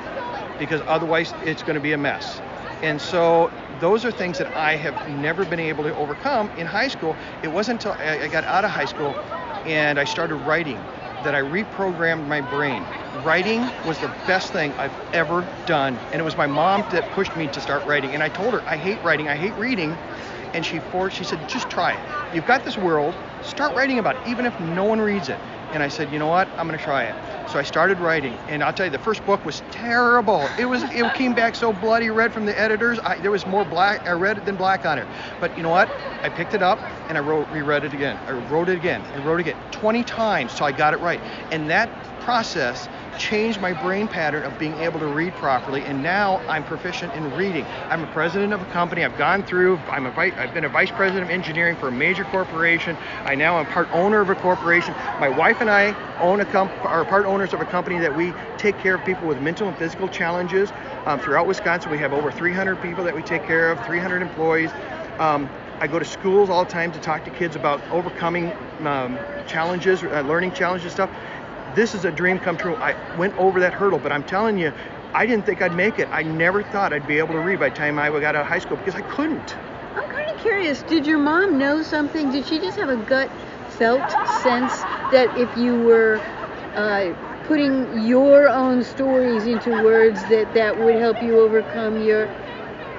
because 0.58 0.82
otherwise 0.86 1.32
it's 1.40 1.62
going 1.62 1.74
to 1.74 1.80
be 1.80 1.92
a 1.92 1.98
mess. 1.98 2.40
And 2.82 3.00
so 3.00 3.50
those 3.80 4.04
are 4.04 4.12
things 4.12 4.36
that 4.38 4.54
I 4.56 4.76
have 4.76 4.94
never 5.08 5.44
been 5.44 5.60
able 5.60 5.84
to 5.84 5.94
overcome 5.94 6.50
in 6.56 6.66
high 6.66 6.88
school. 6.88 7.16
It 7.42 7.48
wasn't 7.48 7.84
until 7.84 7.96
I 7.98 8.24
I 8.24 8.28
got 8.28 8.44
out 8.44 8.64
of 8.64 8.70
high 8.70 8.84
school 8.84 9.16
and 9.64 9.98
I 9.98 10.04
started 10.04 10.36
writing 10.36 10.84
that 11.22 11.34
I 11.34 11.40
reprogrammed 11.40 12.26
my 12.26 12.40
brain. 12.42 12.86
Writing 13.14 13.70
was 13.84 13.98
the 13.98 14.08
best 14.26 14.52
thing 14.52 14.74
I've 14.76 14.92
ever 15.12 15.46
done, 15.64 15.98
and 16.12 16.20
it 16.20 16.24
was 16.24 16.36
my 16.36 16.46
mom 16.46 16.84
that 16.90 17.10
pushed 17.14 17.34
me 17.36 17.48
to 17.48 17.60
start 17.60 17.86
writing. 17.86 18.12
And 18.12 18.22
I 18.22 18.28
told 18.28 18.52
her 18.52 18.62
I 18.66 18.76
hate 18.76 19.02
writing, 19.02 19.28
I 19.28 19.36
hate 19.36 19.56
reading, 19.56 19.96
and 20.52 20.64
she 20.66 20.80
forced. 20.80 21.16
She 21.16 21.24
said, 21.24 21.38
just 21.48 21.68
try 21.70 21.92
it. 21.92 22.00
You've 22.34 22.44
got 22.44 22.64
this 22.64 22.76
world. 22.76 23.14
Start 23.40 23.74
writing 23.74 23.98
about 23.98 24.16
it, 24.16 24.22
even 24.26 24.44
if 24.44 24.58
no 24.60 24.84
one 24.84 25.00
reads 25.00 25.28
it. 25.28 25.38
And 25.74 25.82
I 25.82 25.88
said, 25.88 26.12
you 26.12 26.20
know 26.20 26.28
what? 26.28 26.48
I'm 26.50 26.68
going 26.68 26.78
to 26.78 26.84
try 26.84 27.04
it. 27.04 27.50
So 27.50 27.58
I 27.58 27.64
started 27.64 27.98
writing, 27.98 28.32
and 28.48 28.62
I'll 28.62 28.72
tell 28.72 28.86
you, 28.86 28.92
the 28.92 28.98
first 28.98 29.26
book 29.26 29.44
was 29.44 29.62
terrible. 29.72 30.48
It 30.56 30.66
was, 30.66 30.84
it 30.84 31.12
came 31.14 31.34
back 31.34 31.56
so 31.56 31.72
bloody 31.72 32.10
red 32.10 32.32
from 32.32 32.46
the 32.46 32.58
editors. 32.58 33.00
I, 33.00 33.18
there 33.18 33.32
was 33.32 33.44
more 33.44 33.64
black, 33.64 34.08
uh, 34.08 34.14
red 34.14 34.46
than 34.46 34.54
black 34.54 34.86
on 34.86 34.98
it. 34.98 35.06
But 35.40 35.56
you 35.56 35.64
know 35.64 35.70
what? 35.70 35.88
I 36.22 36.28
picked 36.28 36.54
it 36.54 36.62
up 36.62 36.78
and 37.08 37.18
I 37.18 37.20
wrote, 37.20 37.48
reread 37.50 37.84
it 37.84 37.92
again. 37.92 38.16
I 38.26 38.32
wrote 38.50 38.68
it 38.68 38.76
again 38.76 39.02
and 39.14 39.24
wrote 39.26 39.40
it 39.40 39.48
again, 39.48 39.56
20 39.72 40.04
times 40.04 40.54
till 40.54 40.66
I 40.66 40.72
got 40.72 40.94
it 40.94 41.00
right. 41.00 41.20
And 41.50 41.68
that 41.70 41.90
process 42.20 42.88
changed 43.18 43.60
my 43.60 43.72
brain 43.72 44.08
pattern 44.08 44.44
of 44.44 44.58
being 44.58 44.74
able 44.80 44.98
to 45.00 45.06
read 45.06 45.32
properly 45.34 45.84
and 45.84 46.02
now 46.02 46.40
I'm 46.48 46.64
proficient 46.64 47.14
in 47.14 47.34
reading. 47.36 47.64
I'm 47.90 48.02
a 48.02 48.06
president 48.08 48.52
of 48.52 48.62
a 48.62 48.66
company. 48.66 49.04
I've 49.04 49.16
gone 49.18 49.42
through 49.42 49.78
I'm 49.88 50.06
a 50.06 50.10
vi- 50.10 50.32
I've 50.38 50.54
been 50.54 50.64
a 50.64 50.68
vice 50.68 50.90
president 50.90 51.24
of 51.24 51.30
engineering 51.30 51.76
for 51.76 51.88
a 51.88 51.92
major 51.92 52.24
corporation. 52.24 52.96
I 53.24 53.34
now 53.34 53.58
am 53.58 53.66
part 53.66 53.88
owner 53.92 54.20
of 54.20 54.30
a 54.30 54.34
corporation. 54.34 54.94
My 55.20 55.28
wife 55.28 55.60
and 55.60 55.70
I 55.70 55.96
own 56.20 56.40
a 56.40 56.44
comp- 56.44 56.72
are 56.84 57.04
part 57.04 57.26
owners 57.26 57.52
of 57.52 57.60
a 57.60 57.64
company 57.64 57.98
that 57.98 58.14
we 58.14 58.32
take 58.58 58.78
care 58.78 58.94
of 58.94 59.04
people 59.04 59.26
with 59.28 59.40
mental 59.40 59.68
and 59.68 59.76
physical 59.76 60.08
challenges 60.08 60.72
um, 61.06 61.18
throughout 61.20 61.46
Wisconsin. 61.46 61.90
We 61.90 61.98
have 61.98 62.12
over 62.12 62.30
300 62.30 62.80
people 62.80 63.04
that 63.04 63.14
we 63.14 63.22
take 63.22 63.44
care 63.44 63.70
of, 63.70 63.80
300 63.80 64.22
employees. 64.22 64.70
Um, 65.18 65.48
I 65.80 65.86
go 65.86 65.98
to 65.98 66.04
schools 66.04 66.50
all 66.50 66.64
the 66.64 66.70
time 66.70 66.92
to 66.92 67.00
talk 67.00 67.24
to 67.24 67.30
kids 67.30 67.56
about 67.56 67.80
overcoming 67.90 68.52
um, 68.86 69.18
challenges, 69.46 70.02
uh, 70.02 70.22
learning 70.26 70.52
challenges, 70.52 70.92
stuff. 70.92 71.10
This 71.74 71.94
is 71.94 72.04
a 72.04 72.12
dream 72.12 72.38
come 72.38 72.56
true. 72.56 72.76
I 72.76 72.94
went 73.16 73.36
over 73.38 73.60
that 73.60 73.72
hurdle, 73.72 73.98
but 73.98 74.12
I'm 74.12 74.22
telling 74.24 74.58
you, 74.58 74.72
I 75.14 75.26
didn't 75.26 75.46
think 75.46 75.62
I'd 75.62 75.74
make 75.74 75.98
it. 75.98 76.08
I 76.12 76.22
never 76.22 76.62
thought 76.62 76.92
I'd 76.92 77.06
be 77.06 77.18
able 77.18 77.34
to 77.34 77.40
read 77.40 77.58
by 77.58 77.68
the 77.68 77.76
time 77.76 77.98
I 77.98 78.10
got 78.10 78.34
out 78.34 78.36
of 78.36 78.46
high 78.46 78.58
school 78.58 78.76
because 78.76 78.94
I 78.94 79.02
couldn't. 79.02 79.56
I'm 79.96 80.08
kind 80.08 80.30
of 80.30 80.36
curious. 80.38 80.82
Did 80.82 81.06
your 81.06 81.18
mom 81.18 81.58
know 81.58 81.82
something? 81.82 82.30
Did 82.30 82.44
she 82.46 82.60
just 82.60 82.76
have 82.78 82.88
a 82.88 82.96
gut 82.96 83.30
felt 83.68 84.16
sense 84.42 84.84
that 85.10 85.36
if 85.36 85.56
you 85.56 85.76
were 85.84 86.20
uh, 86.76 87.10
putting 87.44 88.06
your 88.06 88.48
own 88.48 88.82
stories 88.82 89.46
into 89.46 89.72
words, 89.82 90.24
that 90.26 90.54
that 90.54 90.76
would 90.78 90.96
help 90.96 91.22
you 91.22 91.40
overcome 91.40 91.98
your 92.00 92.28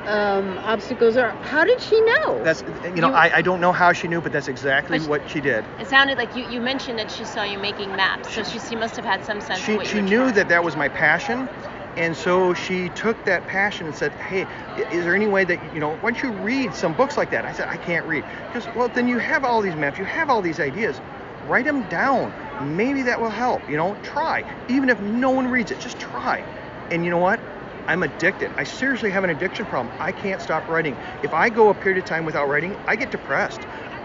um, 0.08 0.60
obstacles? 0.64 1.18
Or 1.18 1.36
how 1.42 1.64
did 1.64 1.80
she 1.82 2.00
know? 2.02 2.44
That's 2.44 2.62
you 2.84 3.02
know 3.02 3.10
You- 3.10 3.14
I, 3.14 3.38
I 3.38 3.42
don't 3.42 3.60
know 3.60 3.72
how 3.72 3.94
she 3.94 4.08
knew, 4.08 4.22
but 4.22 4.32
that's 4.32 4.48
exactly 4.48 4.98
But 4.98 5.04
she- 5.04 5.10
what 5.10 5.30
she 5.30 5.42
did. 5.42 5.66
It 5.80 5.88
sounded 5.88 6.18
like 6.18 6.36
you, 6.36 6.46
you 6.46 6.62
mentioned 6.62 7.00
that 7.00 7.10
she 7.12 7.26
saw 7.26 7.44
you 7.44 7.58
making 7.58 7.92
maps, 7.92 8.34
so 8.34 8.44
she, 8.44 8.60
she 8.60 8.76
must 8.76 8.96
have 8.96 9.06
had 9.06 9.24
some 9.24 9.42
sense 9.42 9.60
of 9.60 9.66
She 9.66 9.76
what 9.78 9.88
she 9.88 9.98
you 9.98 10.02
knew 10.04 10.18
trying. 10.18 10.34
that 10.36 10.48
that 10.50 10.64
was 10.64 10.76
my 10.76 10.90
passion. 10.90 11.50
And 11.98 12.16
so 12.16 12.54
she 12.54 12.90
took 12.90 13.24
that 13.24 13.48
passion 13.48 13.88
and 13.88 13.96
said, 13.96 14.12
"Hey, 14.14 14.46
is 14.92 15.06
there 15.06 15.16
any 15.16 15.28
way 15.28 15.46
that 15.46 15.60
you 15.74 15.80
know? 15.80 15.92
Why 16.02 16.12
don't 16.12 16.22
you 16.22 16.32
read 16.32 16.74
some 16.76 16.94
books 16.94 17.16
like 17.16 17.30
that?" 17.32 17.46
I 17.46 17.54
said, 17.54 17.68
"I 17.70 17.78
can't 17.78 18.06
read." 18.06 18.26
Because 18.52 18.68
well, 18.76 18.90
then 18.90 19.08
you 19.08 19.18
have 19.20 19.46
all 19.46 19.62
these 19.62 19.76
maps, 19.76 19.98
you 19.98 20.04
have 20.04 20.30
all 20.30 20.42
these 20.42 20.60
ideas. 20.60 21.00
Write 21.48 21.64
them 21.64 21.84
down. 21.84 22.34
Maybe 22.76 23.04
that 23.04 23.22
will 23.22 23.30
help. 23.30 23.70
You 23.70 23.78
know, 23.78 23.96
try. 24.04 24.44
Even 24.68 24.90
if 24.90 25.00
no 25.00 25.30
one 25.30 25.48
reads 25.48 25.72
it, 25.72 25.80
just 25.80 25.98
try. 25.98 26.44
And 26.92 27.06
you 27.06 27.12
know 27.12 27.18
what? 27.18 27.40
I'm 27.88 28.04
addicted. 28.04 28.52
I 28.58 28.64
seriously 28.64 29.12
have 29.12 29.24
an 29.24 29.30
addiction 29.30 29.66
problem. 29.66 29.94
I 30.00 30.12
can't 30.12 30.42
stop 30.42 30.68
writing. 30.68 30.98
If 31.24 31.34
I 31.34 31.50
go 31.50 31.70
a 31.70 31.74
period 31.74 32.00
of 32.00 32.06
time 32.06 32.26
without 32.26 32.48
writing, 32.48 32.76
I 32.88 32.96
get 32.96 33.12
depressed. 33.12 33.62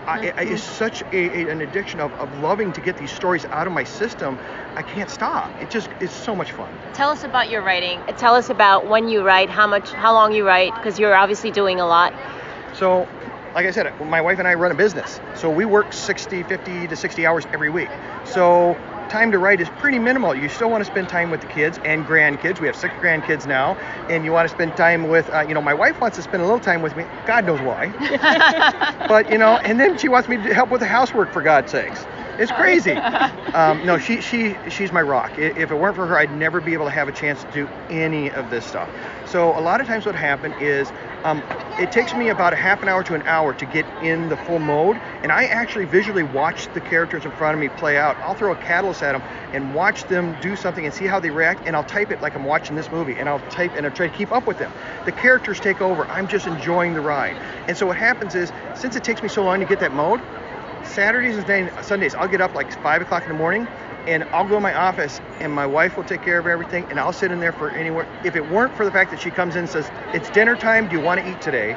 I, 0.07 0.19
I, 0.19 0.19
mm-hmm. 0.19 0.55
it's 0.55 0.63
such 0.63 1.03
a, 1.03 1.15
a, 1.15 1.51
an 1.51 1.61
addiction 1.61 2.01
of, 2.01 2.13
of 2.15 2.33
loving 2.41 2.73
to 2.73 2.81
get 2.81 2.97
these 2.97 3.11
stories 3.11 3.45
out 3.47 3.67
of 3.67 3.73
my 3.73 3.85
system. 3.85 4.39
I 4.75 4.83
can't 4.83 5.11
stop. 5.11 5.51
It 5.61 5.71
just 5.71 5.89
it's 6.01 6.15
so 6.15 6.35
much 6.35 6.53
fun. 6.53 6.73
Tell 6.95 7.11
us 7.11 7.23
about 7.23 7.51
your 7.51 7.63
writing. 7.63 8.01
Tell 8.17 8.35
us 8.35 8.51
about 8.51 8.87
when 8.87 9.09
you 9.09 9.23
write, 9.23 9.51
how 9.51 9.67
much, 9.67 9.91
how 9.93 10.13
long 10.13 10.33
you 10.33 10.47
write, 10.47 10.75
because 10.75 10.99
you're 10.99 11.15
obviously 11.15 11.51
doing 11.51 11.81
a 11.81 11.87
lot. 11.87 12.15
So, 12.75 13.07
like 13.55 13.67
I 13.67 13.73
said, 13.73 13.93
my 14.07 14.21
wife 14.21 14.39
and 14.39 14.49
I 14.49 14.55
run 14.55 14.71
a 14.71 14.75
business. 14.75 15.21
So 15.35 15.51
we 15.51 15.65
work 15.65 15.93
60, 15.93 16.45
50 16.45 16.89
to 16.89 16.97
60 16.97 17.27
hours 17.27 17.47
every 17.53 17.69
week. 17.69 17.89
So 18.25 18.79
time 19.11 19.33
to 19.33 19.39
write 19.39 19.61
is 19.61 19.69
pretty 19.79 19.99
minimal. 19.99 20.35
You 20.35 20.49
still 20.49 20.71
want 20.71 20.85
to 20.85 20.91
spend 20.91 21.09
time 21.09 21.31
with 21.31 21.41
the 21.41 21.47
kids 21.49 21.79
and 21.85 22.07
grandkids. 22.07 22.61
We 22.61 22.67
have 22.69 22.77
six 22.77 22.95
grandkids 22.95 23.47
now, 23.47 23.75
and 24.09 24.25
you 24.25 24.33
want 24.33 24.49
to 24.49 24.55
spend 24.55 24.77
time 24.77 25.09
with, 25.09 25.29
uh, 25.31 25.41
you 25.41 25.53
know, 25.53 25.61
my 25.61 25.75
wife 25.75 26.01
wants 26.01 26.17
to 26.17 26.23
spend 26.23 26.43
a 26.43 26.47
little 26.47 26.61
time 26.61 26.81
with 26.81 26.97
me. 26.97 27.05
God 27.27 27.45
knows 27.45 27.61
why. 27.61 27.89
but 29.09 29.31
you 29.31 29.39
know, 29.39 29.59
and 29.59 29.79
then 29.79 29.99
she 29.99 30.09
wants 30.09 30.29
me 30.29 30.37
to 30.37 30.55
help 30.55 30.71
with 30.71 30.81
the 30.81 30.87
housework 30.87 31.33
for 31.33 31.43
God's 31.43 31.73
sakes. 31.73 32.07
It's 32.41 32.51
crazy. 32.53 32.93
Um, 32.93 33.85
no, 33.85 33.99
she 33.99 34.23
she 34.23 34.57
she's 34.71 34.93
my 34.93 35.03
rock. 35.03 35.39
If 35.39 35.71
it 35.71 35.75
weren't 35.75 35.95
for 35.95 36.07
her, 36.07 36.17
I'd 36.17 36.33
never 36.33 36.61
be 36.61 36.73
able 36.73 36.87
to 36.87 36.91
have 36.91 37.07
a 37.07 37.13
chance 37.13 37.45
to 37.45 37.53
do 37.53 37.69
any 37.91 38.31
of 38.31 38.49
this 38.49 38.65
stuff. 38.65 38.89
So 39.27 39.51
a 39.59 39.61
lot 39.61 39.83
of 39.83 39.87
times, 39.87 40.07
what 40.07 40.15
happened 40.15 40.55
is 40.59 40.91
um, 41.25 41.43
it 41.79 41.93
takes 41.93 42.15
me 42.15 42.31
about 42.31 42.55
a 42.55 42.57
half 42.57 42.83
an 42.83 42.89
hour 42.89 43.03
to 43.05 43.15
an 43.15 43.23
hour 43.27 43.53
to 43.53 43.67
get 43.67 43.85
in 44.03 44.31
the 44.31 44.39
full 44.39 44.59
mode, 44.59 44.97
and 45.23 45.31
I 45.31 45.45
actually 45.45 45.85
visually 45.85 46.23
watch 46.23 46.73
the 46.73 46.81
characters 46.81 47.27
in 47.27 47.31
front 47.33 47.55
of 47.55 47.61
me 47.61 47.69
play 47.69 47.99
out. 47.99 48.17
I'll 48.23 48.35
throw 48.35 48.53
a 48.53 48.57
catalyst 48.57 49.03
at 49.03 49.13
them 49.13 49.23
and 49.53 49.75
watch 49.75 50.05
them 50.05 50.35
do 50.41 50.57
something 50.57 50.87
and 50.87 50.95
see 50.95 51.07
how 51.07 51.21
they 51.21 51.31
react, 51.31 51.67
and 51.67 51.77
I'll 51.77 51.85
type 51.85 52.11
it 52.11 52.23
like 52.23 52.35
I'm 52.35 52.45
watching 52.45 52.75
this 52.75 52.91
movie, 52.91 53.17
and 53.17 53.29
I'll 53.29 53.41
type 53.51 53.73
and 53.77 53.85
I'll 53.85 53.93
try 53.93 54.09
to 54.09 54.17
keep 54.17 54.33
up 54.33 54.47
with 54.47 54.59
them. 54.59 54.73
The 55.05 55.13
characters 55.13 55.61
take 55.61 55.83
over. 55.83 56.07
I'm 56.07 56.27
just 56.27 56.47
enjoying 56.47 56.95
the 56.95 57.03
ride. 57.03 57.37
And 57.69 57.77
so 57.77 57.87
what 57.87 57.99
happens 57.99 58.35
is, 58.35 58.51
since 58.75 58.97
it 58.97 59.05
takes 59.05 59.23
me 59.23 59.29
so 59.29 59.45
long 59.45 59.61
to 59.61 59.67
get 59.67 59.81
that 59.81 59.93
mode, 59.93 60.21
Saturdays 60.91 61.37
and 61.37 61.71
Sundays, 61.83 62.15
I'll 62.15 62.29
get 62.29 62.41
up 62.41 62.55
like 62.55 62.73
five 62.83 63.01
o'clock 63.03 63.23
in 63.25 63.29
the 63.33 63.39
morning, 63.39 63.69
and 64.07 64.25
I'll 64.33 64.45
go 64.47 64.55
to 64.57 64.61
my 64.61 64.75
office, 64.75 65.21
and 65.41 65.53
my 65.53 65.67
wife 65.67 65.97
will 65.97 66.05
take 66.05 66.23
care 66.23 66.39
of 66.39 66.47
everything, 66.47 66.87
and 66.91 66.99
I'll 66.99 67.13
sit 67.13 67.31
in 67.31 67.41
there 67.41 67.53
for 67.53 67.71
anywhere. 67.71 68.07
If 68.25 68.37
it 68.37 68.47
weren't 68.51 68.75
for 68.77 68.85
the 68.85 68.91
fact 68.91 69.11
that 69.11 69.21
she 69.21 69.31
comes 69.31 69.55
in 69.55 69.61
and 69.61 69.69
says, 69.69 69.91
"It's 70.13 70.29
dinner 70.31 70.57
time. 70.57 70.89
Do 70.89 70.93
you 70.97 71.01
want 71.01 71.21
to 71.21 71.31
eat 71.31 71.41
today?" 71.41 71.77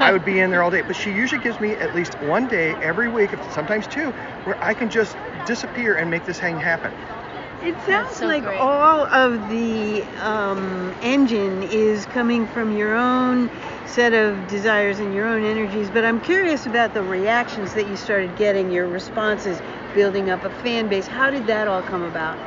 I 0.00 0.12
would 0.12 0.24
be 0.24 0.40
in 0.40 0.50
there 0.50 0.62
all 0.62 0.70
day. 0.70 0.82
But 0.82 0.96
she 0.96 1.10
usually 1.10 1.40
gives 1.42 1.60
me 1.60 1.72
at 1.76 1.94
least 1.94 2.20
one 2.22 2.46
day 2.46 2.76
every 2.80 3.08
week, 3.08 3.32
if- 3.32 3.52
sometimes 3.52 3.86
two, 3.86 4.12
where 4.44 4.56
I 4.62 4.74
can 4.74 4.88
just 4.88 5.16
disappear 5.46 5.94
and 5.94 6.10
make 6.10 6.24
this 6.24 6.40
thing 6.40 6.58
happen. 6.58 6.92
It 7.62 7.80
sounds 7.86 8.10
so 8.16 8.26
like 8.26 8.42
great. 8.42 8.58
all 8.58 9.06
of 9.06 9.48
the 9.48 10.04
um, 10.20 10.94
engine 11.00 11.62
is 11.62 12.06
coming 12.06 12.46
from 12.46 12.76
your 12.76 12.94
own 12.94 13.50
set 13.92 14.12
of 14.14 14.46
desires 14.48 14.98
and 15.00 15.14
your 15.14 15.26
own 15.26 15.44
energies, 15.44 15.90
but 15.90 16.04
I'm 16.04 16.20
curious 16.20 16.66
about 16.66 16.94
the 16.94 17.02
reactions 17.02 17.74
that 17.74 17.86
you 17.86 17.96
started 17.96 18.36
getting, 18.36 18.70
your 18.70 18.88
responses, 18.88 19.60
building 19.94 20.30
up 20.30 20.44
a 20.44 20.50
fan 20.50 20.88
base. 20.88 21.06
How 21.06 21.30
did 21.30 21.46
that 21.48 21.68
all 21.68 21.82
come 21.82 22.02
about? 22.02 22.38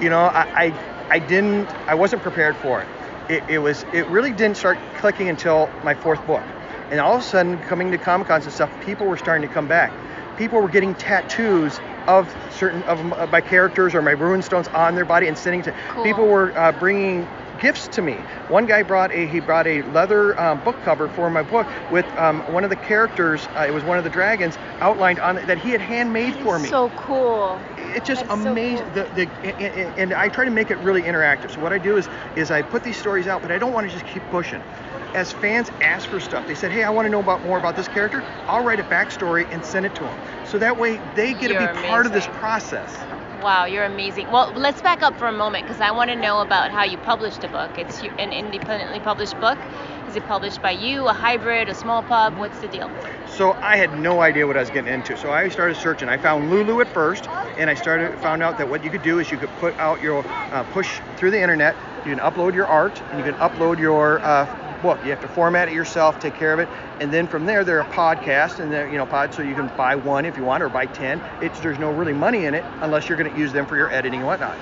you 0.00 0.10
know 0.10 0.20
I, 0.20 0.46
I 0.56 0.72
i 1.10 1.18
didn't 1.18 1.72
i 1.88 1.94
wasn't 1.94 2.22
prepared 2.22 2.56
for 2.56 2.82
it. 2.82 2.88
it 3.28 3.44
it 3.48 3.58
was 3.58 3.84
it 3.92 4.08
really 4.08 4.32
didn't 4.32 4.56
start 4.56 4.78
clicking 4.94 5.28
until 5.28 5.70
my 5.82 5.94
fourth 5.94 6.24
book 6.26 6.42
and 6.90 7.00
all 7.00 7.14
of 7.14 7.20
a 7.20 7.24
sudden 7.24 7.58
coming 7.60 7.92
to 7.92 7.98
comic 7.98 8.26
cons 8.28 8.44
and 8.44 8.52
stuff 8.52 8.70
people 8.80 9.06
were 9.06 9.16
starting 9.16 9.42
to 9.42 9.52
come 9.52 9.68
back 9.68 9.92
people 10.36 10.60
were 10.60 10.68
getting 10.68 10.94
tattoos 10.94 11.80
of 12.08 12.34
certain 12.50 12.82
of 12.84 13.30
my 13.30 13.40
characters 13.40 13.94
or 13.94 14.02
my 14.02 14.12
rune 14.12 14.42
stones 14.42 14.68
on 14.74 14.94
their 14.94 15.04
body 15.04 15.28
and 15.28 15.38
sending 15.38 15.62
to 15.62 15.72
Cool. 15.90 16.04
people 16.04 16.26
were 16.26 16.56
uh, 16.58 16.72
bringing 16.72 17.28
gifts 17.64 17.88
to 17.88 18.02
me 18.02 18.14
one 18.48 18.66
guy 18.66 18.82
brought 18.82 19.10
a 19.12 19.26
he 19.26 19.40
brought 19.40 19.66
a 19.66 19.82
leather 19.82 20.38
um, 20.38 20.58
book 20.64 20.76
cover 20.82 21.08
for 21.08 21.30
my 21.30 21.42
book 21.42 21.66
with 21.90 22.06
um, 22.18 22.40
one 22.52 22.62
of 22.64 22.70
the 22.70 22.76
characters 22.76 23.48
uh, 23.56 23.64
it 23.66 23.72
was 23.72 23.84
one 23.84 23.96
of 23.98 24.04
the 24.04 24.10
dragons 24.10 24.58
outlined 24.80 25.18
on 25.20 25.38
it 25.38 25.46
that 25.46 25.58
he 25.58 25.70
had 25.70 25.80
handmade 25.80 26.34
for 26.42 26.58
me 26.58 26.68
So 26.68 26.90
cool. 26.90 27.58
it's 27.96 28.06
just 28.06 28.22
That's 28.22 28.42
so 28.42 28.50
amazing. 28.50 28.92
cool. 28.92 28.94
The, 28.94 29.08
the, 29.14 29.26
and, 29.60 29.98
and 29.98 30.12
I 30.14 30.28
try 30.28 30.44
to 30.44 30.50
make 30.50 30.70
it 30.70 30.78
really 30.78 31.02
interactive. 31.02 31.50
So 31.54 31.60
what 31.60 31.72
I 31.72 31.78
do 31.78 31.96
is 31.96 32.08
is 32.36 32.50
I 32.50 32.62
put 32.62 32.82
these 32.82 32.98
stories 32.98 33.26
out, 33.26 33.42
but 33.42 33.50
I 33.50 33.58
don't 33.58 33.72
want 33.72 33.86
to 33.88 33.92
just 33.92 34.06
keep 34.12 34.22
pushing. 34.30 34.62
As 35.14 35.32
fans 35.32 35.70
ask 35.80 36.08
for 36.08 36.20
stuff, 36.20 36.46
they 36.46 36.54
said, 36.54 36.72
"Hey, 36.72 36.82
I 36.84 36.90
want 36.90 37.06
to 37.06 37.10
know 37.10 37.20
about 37.20 37.42
more 37.44 37.58
about 37.58 37.76
this 37.76 37.88
character." 37.88 38.24
I'll 38.48 38.62
write 38.62 38.80
a 38.80 38.84
backstory 38.84 39.46
and 39.52 39.64
send 39.64 39.86
it 39.86 39.94
to 39.96 40.04
them. 40.04 40.18
So 40.44 40.58
that 40.58 40.76
way 40.76 41.00
they 41.14 41.34
get 41.34 41.48
to 41.48 41.54
You're 41.54 41.74
be 41.74 41.80
part 41.88 42.06
of 42.06 42.12
this 42.12 42.26
process. 42.26 43.03
Wow, 43.44 43.66
you're 43.66 43.84
amazing. 43.84 44.30
Well, 44.30 44.50
let's 44.54 44.80
back 44.80 45.02
up 45.02 45.18
for 45.18 45.28
a 45.28 45.32
moment 45.32 45.66
because 45.66 45.78
I 45.78 45.90
want 45.90 46.08
to 46.08 46.16
know 46.16 46.40
about 46.40 46.70
how 46.70 46.84
you 46.84 46.96
published 46.96 47.44
a 47.44 47.48
book. 47.48 47.78
It's 47.78 48.02
an 48.18 48.32
independently 48.32 49.00
published 49.00 49.38
book. 49.38 49.58
Is 50.08 50.16
it 50.16 50.26
published 50.26 50.62
by 50.62 50.70
you, 50.70 51.06
a 51.08 51.12
hybrid, 51.12 51.68
a 51.68 51.74
small 51.74 52.02
pub? 52.02 52.38
What's 52.38 52.58
the 52.60 52.68
deal? 52.68 52.90
So 53.36 53.54
I 53.60 53.76
had 53.76 53.98
no 53.98 54.22
idea 54.22 54.46
what 54.46 54.56
I 54.56 54.60
was 54.60 54.70
getting 54.70 54.90
into. 54.90 55.14
So 55.18 55.30
I 55.30 55.46
started 55.50 55.74
searching. 55.74 56.08
I 56.08 56.16
found 56.16 56.50
Lulu 56.50 56.80
at 56.80 56.88
first, 56.88 57.28
and 57.58 57.68
I 57.68 57.74
started 57.74 58.18
found 58.18 58.42
out 58.42 58.56
that 58.56 58.66
what 58.70 58.82
you 58.82 58.88
could 58.88 59.02
do 59.02 59.18
is 59.18 59.30
you 59.30 59.36
could 59.36 59.54
put 59.60 59.78
out 59.78 60.00
your 60.00 60.24
uh, 60.50 60.62
push 60.62 61.02
through 61.16 61.32
the 61.32 61.42
internet. 61.42 61.76
You 62.06 62.16
can 62.16 62.24
upload 62.24 62.54
your 62.54 62.66
art, 62.66 63.02
and 63.10 63.18
you 63.18 63.30
can 63.30 63.34
upload 63.34 63.78
your 63.78 64.24
uh, 64.24 64.46
book. 64.80 65.04
You 65.04 65.10
have 65.10 65.20
to 65.20 65.28
format 65.28 65.68
it 65.68 65.74
yourself, 65.74 66.18
take 66.18 66.34
care 66.34 66.54
of 66.54 66.60
it, 66.60 66.68
and 67.00 67.12
then 67.12 67.26
from 67.26 67.46
there 67.46 67.64
they're 67.64 67.80
a 67.80 67.86
podcast, 67.86 68.60
and 68.60 68.72
they're 68.72 68.88
you 68.88 68.98
know 68.98 69.06
pod, 69.06 69.34
so 69.34 69.42
you 69.42 69.54
can 69.54 69.68
buy 69.76 69.96
one 69.96 70.24
if 70.24 70.36
you 70.36 70.44
want, 70.44 70.62
or 70.62 70.68
buy 70.68 70.86
ten. 70.86 71.20
It's 71.40 71.60
there's 71.60 71.78
no 71.78 71.90
really 71.90 72.12
money 72.12 72.44
in 72.44 72.54
it 72.54 72.64
unless 72.80 73.08
you're 73.08 73.18
going 73.18 73.32
to 73.32 73.38
use 73.38 73.52
them 73.52 73.66
for 73.66 73.76
your 73.76 73.90
editing 73.90 74.20
and 74.20 74.26
whatnot. 74.26 74.56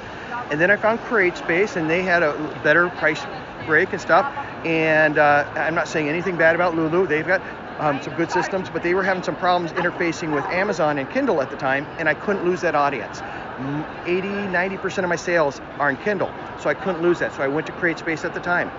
And 0.51 0.61
then 0.61 0.71
I 0.71 0.77
found 0.77 0.99
CreateSpace, 1.01 1.77
and 1.77 1.89
they 1.89 2.03
had 2.03 2.23
a 2.23 2.35
better 2.63 2.89
price 2.91 3.25
break 3.67 3.93
and 3.93 4.01
stuff. 4.01 4.27
And 4.67 5.19
uh, 5.19 5.51
I'm 5.57 5.75
not 5.75 5.89
saying 5.89 6.09
anything 6.09 6.37
bad 6.37 6.55
about 6.55 6.77
Lulu. 6.77 7.07
They've 7.07 7.27
got 7.27 7.41
um, 7.81 8.01
some 8.03 8.15
good 8.15 8.31
systems, 8.31 8.69
but 8.71 8.83
they 8.83 8.95
were 8.95 9.03
having 9.03 9.23
some 9.23 9.37
problems 9.37 9.73
interfacing 9.73 10.35
with 10.35 10.45
Amazon 10.47 10.99
and 10.99 11.11
Kindle 11.11 11.41
at 11.43 11.51
the 11.51 11.57
time, 11.57 11.87
and 11.99 12.09
I 12.09 12.15
couldn't 12.15 12.45
lose 12.45 12.61
that 12.61 12.75
audience. 12.75 13.21
M- 13.21 13.85
80, 14.07 14.29
90% 14.29 14.99
of 15.03 15.09
my 15.09 15.17
sales 15.17 15.61
are 15.79 15.91
in 15.91 15.97
Kindle, 15.97 16.31
so 16.61 16.71
I 16.71 16.75
couldn't 16.75 17.03
lose 17.03 17.19
that. 17.21 17.35
So 17.35 17.43
I 17.43 17.49
went 17.49 17.67
to 17.69 17.73
CreateSpace 17.73 18.25
at 18.25 18.35
the 18.35 18.41
time. 18.41 18.71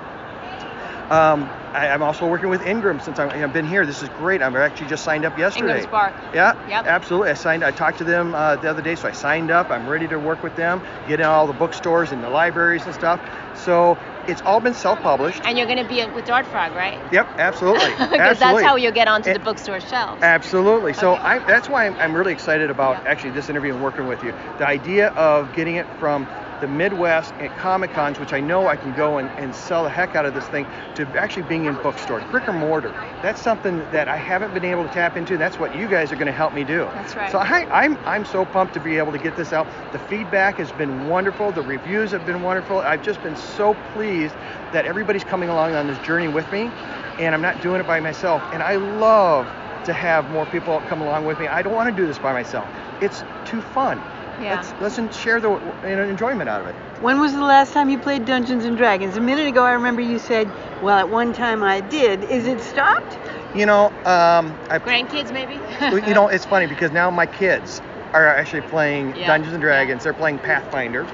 Um, 1.10 1.50
I, 1.74 1.90
I'm 1.90 2.02
also 2.04 2.28
working 2.28 2.50
with 2.50 2.66
Ingram 2.66 3.00
since 3.00 3.20
I'm, 3.20 3.30
I've 3.30 3.52
been 3.54 3.66
here. 3.66 3.86
This 3.86 4.02
is 4.02 4.10
great. 4.10 4.42
I'm 4.42 4.56
actually 4.56 4.88
just 4.88 5.04
signed 5.04 5.26
up 5.26 5.38
yesterday. 5.38 5.68
Ingram 5.68 5.84
Spark. 5.84 6.14
Yeah, 6.34 6.54
Yep. 6.68 6.86
absolutely. 6.88 7.30
I 7.32 7.34
signed. 7.34 7.64
I 7.64 7.72
talked 7.72 7.98
to 8.00 8.04
them 8.04 8.34
uh, 8.36 8.56
the 8.58 8.70
other 8.70 8.82
day, 8.82 8.96
so 8.96 9.08
I 9.08 9.12
signed 9.12 9.52
up. 9.52 9.70
I'm 9.70 9.88
ready 9.88 10.08
to 10.08 10.18
work 10.18 10.44
with 10.44 10.56
them, 10.56 10.82
get 11.08 11.20
in 11.20 11.26
all 11.26 11.48
the 11.48 11.54
bookstores 11.54 12.12
and 12.12 12.24
the 12.24 12.30
libraries 12.30 12.86
and 12.86 12.94
stuff. 12.94 13.20
So 13.56 13.98
it's 14.28 14.42
all 14.42 14.60
been 14.60 14.74
self-published. 14.74 15.42
And 15.46 15.58
you're 15.58 15.68
going 15.68 15.82
to 15.84 15.88
be 15.88 16.06
with 16.14 16.26
Dart 16.26 16.46
Frog, 16.46 16.74
right? 16.74 17.00
Yep, 17.12 17.28
absolutely. 17.38 17.90
Because 18.14 18.40
that's 18.40 18.62
how 18.62 18.76
you'll 18.76 18.92
get 18.92 19.08
onto 19.08 19.34
the 19.34 19.40
bookstore 19.40 19.80
shelves. 19.82 20.22
Absolutely. 20.24 20.94
So 20.94 21.14
Okay. 21.14 21.22
I, 21.24 21.40
that's 21.40 21.68
why 21.68 21.88
I'm, 21.88 21.96
I'm 21.98 22.16
really 22.16 22.32
excited 22.32 22.70
about 22.70 23.04
Yeah. 23.04 23.12
actually 23.12 23.32
this 23.32 23.50
interview 23.50 23.74
and 23.74 23.84
working 23.84 24.08
with 24.08 24.24
you. 24.24 24.34
The 24.60 24.68
idea 24.68 25.08
of 25.10 25.54
getting 25.54 25.76
it 25.76 25.88
from 26.00 26.28
the 26.64 26.68
Midwest 26.70 27.34
at 27.42 27.58
Comic 27.58 27.92
Cons, 27.92 28.18
which 28.20 28.32
I 28.32 28.40
know 28.40 28.68
I 28.70 28.78
can 28.78 28.94
go 28.94 29.18
and, 29.18 29.30
and 29.32 29.54
sell 29.54 29.84
the 29.84 29.90
heck 29.90 30.16
out 30.16 30.26
of 30.26 30.34
this 30.34 30.48
thing, 30.48 30.66
to 30.96 31.06
actually 31.20 31.44
being 31.44 31.66
in 31.66 31.76
bookstores, 31.84 32.24
brick 32.32 32.48
or 32.48 32.54
mortar. 32.54 32.92
That's 33.22 33.42
something 33.42 33.80
that 33.92 34.08
I 34.08 34.16
haven't 34.16 34.54
been 34.54 34.64
able 34.64 34.84
to 34.84 34.90
tap 34.90 35.18
into. 35.18 35.38
That's 35.38 35.60
what 35.60 35.76
you 35.76 35.90
guys 35.90 36.14
are 36.14 36.16
going 36.16 36.28
to 36.28 36.32
help 36.32 36.54
me 36.54 36.64
do. 36.64 36.86
That's 36.94 37.18
right. 37.18 37.30
So 37.30 37.40
I, 37.40 37.68
I'm, 37.70 37.98
I'm 38.06 38.24
so 38.24 38.46
pumped 38.46 38.74
to 38.76 38.80
be 38.80 38.98
able 38.98 39.12
to 39.12 39.18
get 39.18 39.36
this 39.36 39.52
out. 39.52 39.68
The 39.92 40.00
feedback 40.00 40.56
has 40.56 40.72
been 40.72 41.10
wonderful. 41.10 41.52
The 41.52 41.62
reviews 41.62 42.12
have 42.12 42.26
been 42.26 42.42
wonderful. 42.42 42.80
I've 42.80 43.04
just 43.04 43.22
been 43.22 43.36
so 43.36 43.74
pleased 43.92 44.34
that 44.72 44.86
everybody's 44.86 45.26
coming 45.26 45.50
along 45.50 45.76
on 45.76 45.88
this 45.88 46.00
journey 46.00 46.30
with 46.30 46.50
me, 46.50 46.72
and 47.20 47.36
I'm 47.36 47.42
not 47.42 47.62
doing 47.62 47.82
it 47.82 47.88
by 47.88 48.00
myself. 48.00 48.42
And 48.54 48.64
I 48.64 48.78
love 48.78 49.48
to 49.84 49.92
have 49.92 50.32
more 50.32 50.46
people 50.46 50.82
come 50.88 51.02
along 51.02 51.26
with 51.26 51.40
me. 51.40 51.48
I 51.48 51.62
don't 51.62 51.74
want 51.74 51.94
to 51.94 52.02
do 52.02 52.08
this 52.08 52.20
by 52.20 52.32
myself. 52.32 52.70
It's 53.02 53.22
too 53.44 53.60
fun. 53.60 54.02
Yeah. 54.40 54.56
Let's 54.56 54.74
listen, 54.80 55.10
share 55.10 55.40
the 55.40 55.50
you 55.84 55.96
know, 55.96 56.04
enjoyment 56.04 56.50
out 56.50 56.62
of 56.62 56.68
it. 56.68 56.76
When 57.00 57.20
was 57.20 57.34
the 57.34 57.44
last 57.44 57.74
time 57.74 57.90
you 57.90 58.00
played 58.00 58.26
Dungeons 58.26 58.66
and 58.66 58.78
Dragons? 58.78 59.16
A 59.18 59.22
minute 59.22 59.48
ago, 59.48 59.64
I 59.64 59.74
remember 59.74 60.02
you 60.02 60.20
said, 60.20 60.52
"Well, 60.82 60.98
at 60.98 61.10
one 61.10 61.34
time 61.34 61.64
I 61.64 61.82
did." 61.82 62.24
Is 62.24 62.48
it 62.48 62.62
stopped? 62.62 63.18
You 63.54 63.66
know, 63.66 63.86
um, 64.06 64.58
I 64.70 64.80
Grandkids, 64.80 65.32
maybe? 65.32 65.60
you 66.08 66.14
know, 66.14 66.28
it's 66.28 66.46
funny 66.46 66.68
because 66.68 66.92
now 66.92 67.10
my 67.12 67.26
kids 67.26 67.82
are 68.14 68.26
actually 68.28 68.62
playing 68.62 69.16
Yeah. 69.16 69.28
Dungeons 69.28 69.54
and 69.54 69.62
Dragons. 69.62 70.04
They're 70.04 70.14
playing 70.14 70.40
Pathfinder, 70.40 71.08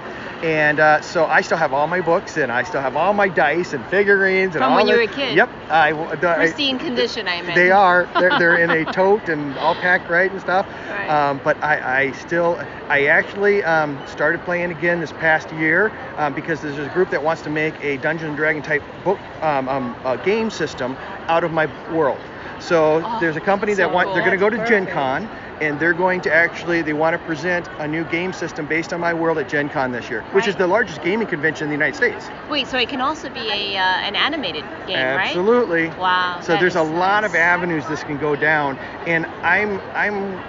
and 0.44 0.80
uh, 0.80 1.02
so 1.02 1.26
I 1.26 1.42
still 1.42 1.58
have 1.58 1.74
all 1.74 1.88
my 1.88 2.02
books 2.02 2.38
and 2.38 2.52
I 2.52 2.64
still 2.64 2.82
have 2.82 2.96
all 2.96 3.14
my 3.14 3.28
dice 3.28 3.74
and 3.74 3.86
figurines 3.88 4.56
and 4.56 4.64
From 4.64 4.72
all 4.72 4.78
when 4.78 4.88
you 4.88 4.96
were 4.96 5.02
a 5.02 5.08
kid? 5.08 5.36
Yep, 5.36 5.50
I, 5.70 5.92
the- 6.16 6.30
I- 6.30 6.36
Pristine 6.38 6.78
condition, 6.80 7.28
I 7.28 7.36
imagine. 7.36 7.56
They 7.56 7.72
are. 7.72 8.10
They're, 8.20 8.38
they're 8.40 8.58
in 8.58 8.70
a 8.70 8.86
tote 8.94 9.30
and 9.30 9.58
all 9.58 9.76
packed 9.76 10.10
right 10.10 10.32
and 10.32 10.40
stuff. 10.40 10.66
Right. 10.90 11.10
Um, 11.10 11.42
but 11.44 11.62
I, 11.64 12.02
I 12.04 12.12
still, 12.12 12.60
I 12.90 13.06
actually 13.06 13.64
um, 13.64 14.00
started 14.08 14.44
playing 14.44 14.72
again 14.72 15.00
this 15.00 15.12
past 15.12 15.52
year 15.52 15.92
um, 16.18 16.34
because 16.34 16.62
there's 16.62 16.78
a 16.78 16.90
group 16.90 17.10
that 17.12 17.24
wants 17.24 17.42
to 17.44 17.50
make 17.50 17.76
a 17.82 17.98
Dungeon 17.98 18.28
and 18.28 18.38
Dragon 18.38 18.62
type 18.62 18.84
book 19.04 19.20
um, 19.42 19.68
um, 19.68 19.96
uh, 20.04 20.16
game 20.18 20.50
system 20.50 20.98
out 21.28 21.44
of 21.44 21.52
my 21.52 21.68
world. 21.92 22.20
So 22.60 23.02
Oh, 23.06 23.20
there's 23.20 23.36
a 23.36 23.42
company 23.42 23.74
so 23.74 23.78
that 23.84 23.94
want 23.94 24.14
they're 24.14 24.22
going 24.24 24.32
to 24.32 24.38
go 24.38 24.50
to 24.50 24.58
That's 24.58 24.70
Gen 24.70 24.86
Con 24.88 25.30
and 25.62 25.80
they're 25.80 25.94
going 25.94 26.22
to 26.22 26.34
actually 26.34 26.82
they 26.82 26.94
want 26.94 27.14
to 27.14 27.20
present 27.20 27.68
a 27.80 27.88
new 27.88 28.04
game 28.06 28.34
system 28.34 28.66
based 28.66 28.94
on 28.94 29.00
my 29.00 29.14
world 29.14 29.38
at 29.38 29.50
Gen 29.50 29.70
Con 29.70 29.92
this 29.92 30.10
year, 30.10 30.22
which 30.32 30.48
is 30.48 30.56
the 30.56 30.68
largest 30.68 31.02
gaming 31.02 31.28
convention 31.28 31.66
in 31.66 31.70
the 31.70 31.76
United 31.76 31.96
States. 31.96 32.30
Wait, 32.50 32.68
so 32.68 32.78
it 32.78 32.90
can 32.90 33.02
also 33.02 33.30
be 33.30 33.50
a 33.50 33.78
uh, 33.78 33.82
an 33.82 34.16
animated 34.16 34.64
game, 34.88 34.98
right? 34.98 35.28
Absolutely. 35.28 35.90
Wow. 35.90 36.40
So 36.42 36.58
there's 36.58 36.76
a 36.76 36.84
is 36.84 36.90
lot 36.90 37.24
of 37.24 37.36
avenues 37.36 37.86
this 37.88 38.04
can 38.04 38.18
go 38.18 38.36
down, 38.36 38.78
and 39.06 39.26
I'm 39.44 39.80
I'm 39.94 40.40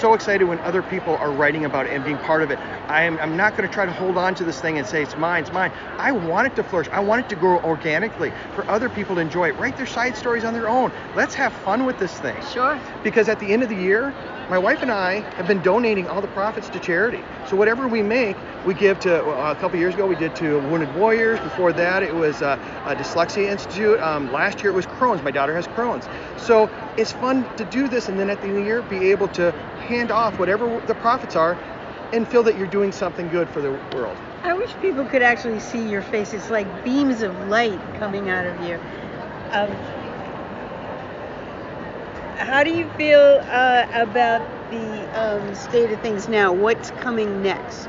so 0.00 0.14
excited 0.14 0.44
when 0.44 0.58
other 0.60 0.82
people 0.82 1.16
are 1.16 1.30
writing 1.32 1.64
about 1.64 1.86
it 1.86 1.92
and 1.92 2.04
being 2.04 2.18
part 2.18 2.42
of 2.42 2.50
it. 2.50 2.58
I'm 2.88 3.18
I'm 3.18 3.36
not 3.36 3.56
going 3.56 3.68
to 3.68 3.72
try 3.72 3.86
to 3.86 3.92
hold 3.92 4.16
on 4.16 4.34
to 4.36 4.44
this 4.44 4.60
thing 4.60 4.78
and 4.78 4.86
say 4.86 5.02
it's 5.02 5.16
mine, 5.16 5.42
it's 5.44 5.52
mine. 5.52 5.72
I 5.98 6.12
want 6.12 6.46
it 6.46 6.56
to 6.56 6.64
flourish. 6.64 6.88
I 6.92 7.00
want 7.00 7.24
it 7.24 7.28
to 7.30 7.36
grow 7.36 7.60
organically 7.60 8.32
for 8.54 8.68
other 8.68 8.88
people 8.88 9.14
to 9.16 9.20
enjoy 9.20 9.48
it. 9.48 9.56
Write 9.58 9.76
their 9.76 9.86
side 9.86 10.16
stories 10.16 10.44
on 10.44 10.52
their 10.52 10.68
own. 10.68 10.92
Let's 11.14 11.34
have 11.34 11.52
fun 11.52 11.84
with 11.86 11.98
this 11.98 12.18
thing 12.20 12.36
Sure. 12.52 12.78
because 13.02 13.28
at 13.28 13.40
the 13.40 13.52
end 13.52 13.62
of 13.62 13.68
the 13.68 13.76
year, 13.76 14.14
my 14.48 14.58
wife 14.58 14.80
and 14.82 14.92
I 14.92 15.20
have 15.36 15.48
been 15.48 15.60
donating 15.62 16.06
all 16.08 16.20
the 16.20 16.28
profits 16.28 16.68
to 16.70 16.78
charity. 16.78 17.20
So 17.48 17.56
whatever 17.56 17.88
we 17.88 18.02
make, 18.02 18.36
we 18.64 18.74
give 18.74 19.00
to. 19.00 19.24
Uh, 19.26 19.52
a 19.52 19.56
couple 19.56 19.78
years 19.78 19.94
ago, 19.94 20.06
we 20.06 20.14
did 20.16 20.36
to 20.36 20.58
Wounded 20.70 20.94
Warriors. 20.94 21.40
Before 21.40 21.72
that, 21.72 22.02
it 22.02 22.14
was 22.14 22.42
uh, 22.42 22.56
a 22.84 22.94
Dyslexia 22.94 23.48
Institute. 23.50 23.98
Um, 24.00 24.30
last 24.32 24.62
year, 24.62 24.72
it 24.72 24.76
was 24.76 24.86
Crohn's. 24.86 25.22
My 25.22 25.30
daughter 25.32 25.54
has 25.54 25.66
Crohn's. 25.68 26.06
So 26.46 26.70
it's 26.96 27.10
fun 27.10 27.44
to 27.56 27.64
do 27.64 27.88
this, 27.88 28.08
and 28.08 28.16
then 28.20 28.30
at 28.30 28.40
the 28.40 28.46
end 28.46 28.58
of 28.58 28.62
the 28.62 28.68
year, 28.68 28.82
be 28.82 29.10
able 29.10 29.26
to 29.28 29.50
hand 29.88 30.12
off 30.12 30.38
whatever 30.38 30.80
the 30.86 30.94
profits 30.94 31.34
are, 31.34 31.54
and 32.12 32.26
feel 32.28 32.44
that 32.44 32.56
you're 32.56 32.68
doing 32.68 32.92
something 32.92 33.28
good 33.30 33.48
for 33.48 33.60
the 33.60 33.72
world. 33.96 34.16
I 34.44 34.52
wish 34.52 34.72
people 34.80 35.04
could 35.06 35.22
actually 35.22 35.58
see 35.58 35.90
your 35.90 36.02
face. 36.02 36.32
It's 36.32 36.48
like 36.48 36.84
beams 36.84 37.22
of 37.22 37.48
light 37.48 37.80
coming 37.98 38.30
out 38.30 38.46
of 38.46 38.64
you. 38.64 38.74
Um, 39.50 39.72
how 42.36 42.62
do 42.62 42.70
you 42.70 42.88
feel 42.90 43.40
uh, 43.50 43.86
about 43.92 44.40
the 44.70 45.20
um, 45.20 45.52
state 45.56 45.90
of 45.90 46.00
things 46.00 46.28
now? 46.28 46.52
What's 46.52 46.92
coming 46.92 47.42
next? 47.42 47.88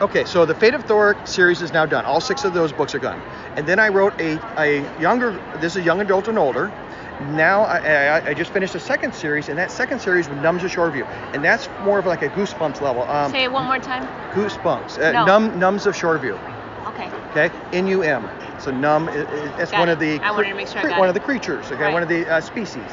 Okay, 0.00 0.24
so 0.24 0.46
the 0.46 0.54
Fate 0.54 0.74
of 0.74 0.84
Thor 0.84 1.14
series 1.24 1.60
is 1.60 1.72
now 1.72 1.84
done. 1.84 2.06
All 2.06 2.20
six 2.20 2.44
of 2.44 2.54
those 2.54 2.72
books 2.72 2.94
are 2.94 3.00
done. 3.00 3.20
And 3.56 3.66
then 3.66 3.78
I 3.78 3.88
wrote 3.88 4.18
a, 4.20 4.38
a 4.56 4.88
younger, 4.98 5.38
this 5.56 5.76
is 5.76 5.84
young 5.84 6.00
adult 6.00 6.28
and 6.28 6.38
older. 6.38 6.72
Now 7.20 7.62
I, 7.64 7.78
I, 7.78 8.28
I 8.30 8.34
just 8.34 8.52
finished 8.52 8.74
a 8.74 8.80
second 8.80 9.12
series, 9.12 9.48
and 9.48 9.58
that 9.58 9.70
second 9.72 9.98
series 10.00 10.28
was 10.28 10.38
Numbs 10.38 10.62
of 10.62 10.70
Shoreview, 10.70 11.06
and 11.34 11.44
that's 11.44 11.68
more 11.82 11.98
of 11.98 12.06
like 12.06 12.22
a 12.22 12.28
Goosebumps 12.28 12.80
level. 12.80 13.08
Um, 13.10 13.32
Say 13.32 13.44
it 13.44 13.52
one 13.52 13.64
more 13.66 13.78
time. 13.78 14.08
Goosebumps, 14.32 14.98
uh, 15.00 15.12
No. 15.12 15.24
Num, 15.24 15.58
Numbs 15.58 15.86
of 15.86 15.94
Shoreview. 15.94 16.38
Okay. 16.86 17.10
Okay, 17.30 17.50
N-U-M. 17.72 18.30
So 18.60 18.70
Num, 18.70 19.08
i- 19.08 19.12
i- 19.12 19.24
that's 19.56 19.72
one 19.72 19.88
it. 19.88 19.92
of 19.92 19.98
the 19.98 20.20
I 20.22 20.30
wanted 20.30 20.48
to 20.50 20.54
make 20.54 20.68
sure 20.68 20.80
I 20.80 20.88
got 20.88 20.98
one 20.98 21.08
it. 21.08 21.10
of 21.10 21.14
the 21.14 21.20
creatures. 21.20 21.70
Okay, 21.70 21.82
Right. 21.84 21.92
one 21.92 22.02
of 22.02 22.08
the 22.08 22.26
uh, 22.28 22.40
species. 22.40 22.86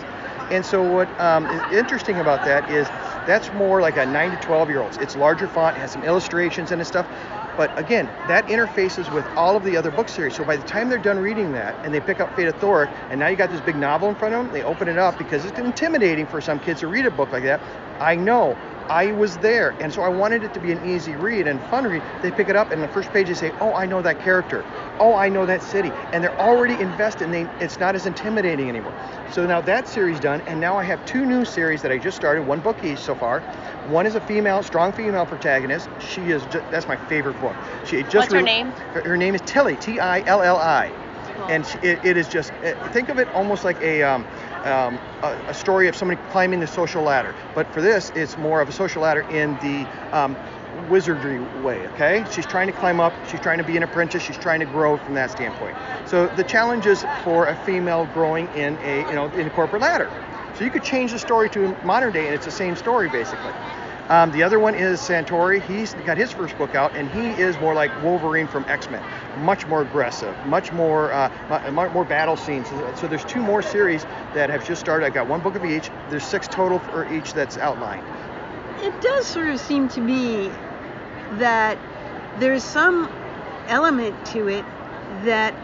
And 0.51 0.65
so 0.65 0.82
what 0.84 1.08
um, 1.22 1.46
is 1.48 1.62
interesting 1.72 2.20
about 2.20 2.44
that 2.46 2.70
is 2.70 2.88
that's 3.25 3.51
more 3.53 3.82
like 3.82 3.96
a 3.98 4.05
9 4.05 4.32
to 4.32 4.38
12 4.38 4.70
year 4.70 4.82
olds. 4.82 4.98
It's 4.98 5.15
larger 5.15 5.48
font, 5.48 5.77
has 5.77 5.91
some 5.91 6.03
illustrations 6.03 6.72
and 6.72 6.86
stuff. 6.86 7.08
But 7.58 7.78
again, 7.78 8.08
that 8.28 8.48
interfaces 8.48 9.14
with 9.14 9.26
all 9.36 9.56
of 9.56 9.64
the 9.64 9.78
other 9.78 9.92
book 9.92 10.10
series. 10.10 10.36
So 10.36 10.44
by 10.44 10.58
the 10.58 10.68
time 10.68 10.90
they're 10.90 10.98
done 10.98 11.20
reading 11.20 11.54
that 11.54 11.76
and 11.86 11.94
they 11.94 12.00
pick 12.00 12.20
up 12.20 12.36
Fate 12.36 12.48
of 12.48 12.56
Thor, 12.58 12.90
and 13.10 13.20
now 13.20 13.28
you 13.28 13.36
got 13.36 13.50
this 13.50 13.62
big 13.62 13.76
novel 13.76 14.10
in 14.10 14.16
front 14.16 14.34
of 14.36 14.44
them, 14.44 14.54
they 14.54 14.64
open 14.64 14.88
it 14.88 14.98
up 14.98 15.18
because 15.18 15.46
it's 15.46 15.58
intimidating 15.60 16.26
for 16.26 16.42
some 16.42 16.60
kids 16.60 16.82
to 16.82 16.88
read 16.88 17.06
a 17.06 17.12
book 17.12 17.32
like 17.32 17.44
that. 17.44 17.62
I 18.00 18.16
know. 18.16 18.58
I 18.89 19.12
was 19.12 19.38
there, 19.39 19.75
and 19.80 19.94
so 19.94 20.01
I 20.01 20.10
wanted 20.10 20.44
it 20.44 20.54
to 20.54 20.60
be 20.60 20.72
an 20.72 20.80
easy 20.86 21.15
read 21.15 21.48
and 21.48 21.62
fun 21.63 21.86
read. 21.86 22.04
They 22.22 22.32
pick 22.32 22.50
it 22.50 22.56
up, 22.56 22.72
and 22.72 22.82
the 22.84 22.88
first 22.88 23.12
page 23.12 23.27
they 23.27 23.34
say, 23.34 23.51
"Oh, 23.60 23.74
I 23.74 23.86
know 23.86 24.01
that 24.01 24.20
character. 24.20 24.65
Oh, 25.00 25.15
I 25.15 25.30
know 25.30 25.46
that 25.46 25.62
city," 25.63 25.94
and 26.12 26.24
they're 26.24 26.39
already 26.39 26.80
invested. 26.80 27.25
And 27.25 27.34
they, 27.34 27.48
it's 27.60 27.80
not 27.80 27.96
as 27.96 28.06
intimidating 28.06 28.70
anymore. 28.70 28.96
So 29.32 29.46
now 29.46 29.62
that 29.62 29.88
series 29.88 30.20
done, 30.20 30.42
and 30.48 30.60
now 30.60 30.77
I 30.77 30.84
have 30.84 31.04
two 31.06 31.25
new 31.25 31.46
series 31.46 31.82
that 31.82 31.92
I 31.92 31.98
just 31.98 32.15
started, 32.15 32.44
one 32.44 32.60
book 32.60 32.84
each 32.84 33.00
so 33.00 33.15
far. 33.15 33.44
One 33.84 34.06
is 34.06 34.15
a 34.15 34.22
female, 34.22 34.62
strong 34.63 34.94
female 34.94 35.25
protagonist. 35.25 35.89
She 35.98 36.30
is 36.32 36.46
just, 36.46 36.65
that's 36.70 36.88
my 36.88 36.98
favorite 36.98 37.39
book. 37.39 37.56
She 37.84 38.04
just 38.04 38.15
What's 38.15 38.34
her 38.34 38.42
re- 38.42 38.44
name? 38.44 38.74
Her, 38.94 39.01
her 39.06 39.18
name 39.18 39.36
is 39.36 39.42
Tilli, 39.42 39.77
T-I-L-L-I, 39.80 40.94
and 41.50 41.65
she, 41.65 41.77
it, 41.80 42.00
it 42.04 42.18
is 42.18 42.27
just 42.27 42.51
uh, 42.63 42.74
think 42.89 43.10
of 43.10 43.18
it 43.20 43.30
almost 43.34 43.63
like 43.63 43.80
a. 43.82 44.04
Um, 44.04 44.25
um, 44.66 45.00
a, 45.22 45.38
a 45.48 45.54
story 45.54 45.88
of 45.88 45.96
somebody 45.96 46.20
climbing 46.32 46.60
the 46.60 46.68
social 46.68 47.04
ladder, 47.04 47.36
but 47.54 47.72
for 47.74 47.82
this, 47.82 48.12
it's 48.16 48.38
more 48.38 48.62
of 48.62 48.70
a 48.70 48.72
social 48.72 49.02
ladder 49.04 49.22
in 49.22 49.58
the 49.62 49.86
um, 50.16 50.36
wizardry 50.90 51.40
way. 51.62 51.88
Okay, 51.90 52.26
she's 52.32 52.46
trying 52.46 52.68
to 52.68 52.74
climb 52.74 53.00
up. 53.00 53.14
She's 53.30 53.40
trying 53.40 53.60
to 53.60 53.64
be 53.64 53.78
an 53.78 53.84
apprentice. 53.84 54.24
She's 54.24 54.38
trying 54.38 54.60
to 54.60 54.66
grow 54.66 54.98
from 54.98 55.14
that 55.14 55.32
standpoint. 55.32 55.76
So 56.08 56.28
the 56.28 56.44
challenges 56.44 57.06
for 57.24 57.48
a 57.48 57.56
female 57.56 58.08
growing 58.14 58.48
in 58.56 58.78
a 58.84 59.08
you 59.08 59.16
know 59.16 59.26
in 59.28 59.48
a 59.48 59.52
corporate 59.52 59.82
ladder. 59.82 60.12
So 60.58 60.64
you 60.64 60.72
could 60.72 60.84
change 60.84 61.12
the 61.12 61.20
story 61.20 61.50
to 61.52 61.76
modern 61.84 62.14
day, 62.14 62.26
and 62.26 62.36
it's 62.36 62.46
the 62.46 62.52
same 62.52 62.76
story 62.76 63.10
basically. 63.10 63.52
Um, 64.10 64.32
the 64.32 64.44
other 64.44 64.60
one 64.60 64.76
is 64.76 65.00
Santori. 65.00 65.62
He's 65.62 65.94
got 66.06 66.18
his 66.18 66.32
first 66.32 66.58
book 66.58 66.76
out, 66.76 66.96
and 66.96 67.10
he 67.10 67.42
is 67.42 67.60
more 67.60 67.74
like 67.74 67.92
Wolverine 68.04 68.48
from 68.48 68.64
X-Men, 68.68 69.04
much 69.40 69.66
more 69.66 69.82
aggressive, 69.82 70.36
much 70.46 70.72
more 70.72 71.12
uh, 71.12 71.30
mu- 71.72 71.90
more 71.90 72.06
battle 72.06 72.38
scenes. 72.38 72.68
So 73.00 73.08
there's 73.08 73.26
two 73.26 73.42
more 73.42 73.64
series 73.64 74.06
that 74.36 74.50
have 74.52 74.66
just 74.66 74.80
started. 74.80 75.06
I've 75.08 75.14
got 75.14 75.28
one 75.28 75.42
book 75.42 75.56
of 75.56 75.66
each. 75.66 75.90
There's 76.10 76.24
six 76.24 76.48
total 76.48 76.80
for 76.80 77.12
each 77.12 77.34
that's 77.34 77.58
outlined. 77.58 78.04
It 78.84 79.02
does 79.02 79.26
sort 79.26 79.50
of 79.50 79.60
seem 79.60 79.90
to 79.90 80.02
me 80.02 80.52
that 81.32 81.80
there's 82.40 82.64
some 82.64 83.12
element 83.68 84.24
to 84.28 84.48
it 84.48 84.66
that 85.24 85.56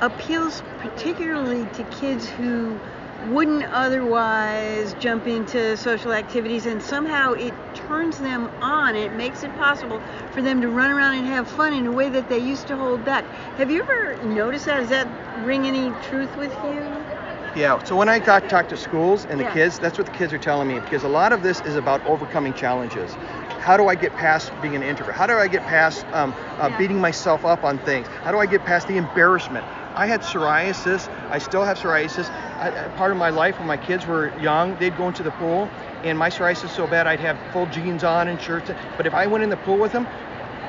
appeals 0.00 0.62
particularly 0.78 1.66
to 1.74 1.84
kids 1.84 2.28
who 2.28 2.80
wouldn't 3.28 3.64
otherwise 3.72 4.94
jump 4.94 5.26
into 5.26 5.76
social 5.76 6.12
activities 6.12 6.66
and 6.66 6.82
somehow 6.82 7.32
it 7.32 7.54
turns 7.74 8.18
them 8.18 8.50
on 8.60 8.94
it 8.96 9.12
makes 9.12 9.42
it 9.42 9.54
possible 9.56 10.00
for 10.30 10.42
them 10.42 10.60
to 10.60 10.68
run 10.68 10.90
around 10.90 11.14
and 11.16 11.26
have 11.26 11.48
fun 11.48 11.72
in 11.72 11.86
a 11.86 11.92
way 11.92 12.08
that 12.08 12.28
they 12.28 12.38
used 12.38 12.66
to 12.68 12.76
hold 12.76 13.04
back 13.04 13.24
have 13.56 13.70
you 13.70 13.82
ever 13.82 14.26
noticed 14.26 14.66
that 14.66 14.80
does 14.80 14.88
that 14.90 15.06
ring 15.44 15.66
any 15.66 15.90
truth 16.02 16.36
with 16.36 16.52
you 16.64 17.04
Yeah. 17.54 17.78
So 17.84 17.96
when 17.96 18.08
I 18.08 18.18
got 18.18 18.48
talk 18.48 18.68
to 18.68 18.76
schools 18.76 19.26
and 19.26 19.38
the 19.38 19.44
Yeah. 19.44 19.52
kids, 19.52 19.78
that's 19.78 19.96
what 19.96 20.06
the 20.06 20.12
kids 20.12 20.32
are 20.32 20.38
telling 20.38 20.66
me 20.68 20.80
because 20.80 21.04
a 21.04 21.08
lot 21.08 21.32
of 21.32 21.42
this 21.42 21.60
is 21.60 21.76
about 21.76 22.04
overcoming 22.04 22.52
challenges. 22.52 23.16
How 23.58 23.76
do 23.76 23.86
I 23.86 23.94
get 23.94 24.14
past 24.14 24.50
being 24.60 24.74
an 24.74 24.82
introvert? 24.82 25.14
How 25.14 25.26
do 25.26 25.34
I 25.34 25.46
get 25.48 25.64
past 25.64 26.04
um, 26.12 26.34
uh, 26.58 26.68
Yeah. 26.68 26.78
beating 26.78 27.00
myself 27.00 27.44
up 27.44 27.64
on 27.64 27.78
things? 27.78 28.08
How 28.24 28.32
do 28.32 28.38
I 28.38 28.46
get 28.46 28.64
past 28.64 28.88
the 28.88 28.96
embarrassment? 28.96 29.64
I 29.94 30.06
had 30.06 30.22
psoriasis. 30.22 31.08
I 31.30 31.38
still 31.38 31.64
have 31.64 31.78
psoriasis. 31.78 32.30
I, 32.58 32.88
part 32.88 33.12
of 33.12 33.18
my 33.18 33.30
life 33.30 33.58
when 33.58 33.68
my 33.68 33.76
kids 33.76 34.06
were 34.06 34.32
young, 34.36 34.76
they'd 34.76 34.96
go 34.96 35.06
into 35.08 35.22
the 35.22 35.30
pool, 35.30 35.70
and 36.02 36.18
my 36.18 36.28
psoriasis 36.30 36.70
so 36.70 36.86
bad 36.86 37.06
I'd 37.06 37.20
have 37.20 37.38
full 37.52 37.66
jeans 37.66 38.02
on 38.04 38.28
and 38.28 38.40
shirts. 38.40 38.70
But 38.96 39.06
if 39.06 39.14
I 39.14 39.26
went 39.26 39.44
in 39.44 39.50
the 39.50 39.56
pool 39.56 39.78
with 39.78 39.92
them, 39.92 40.08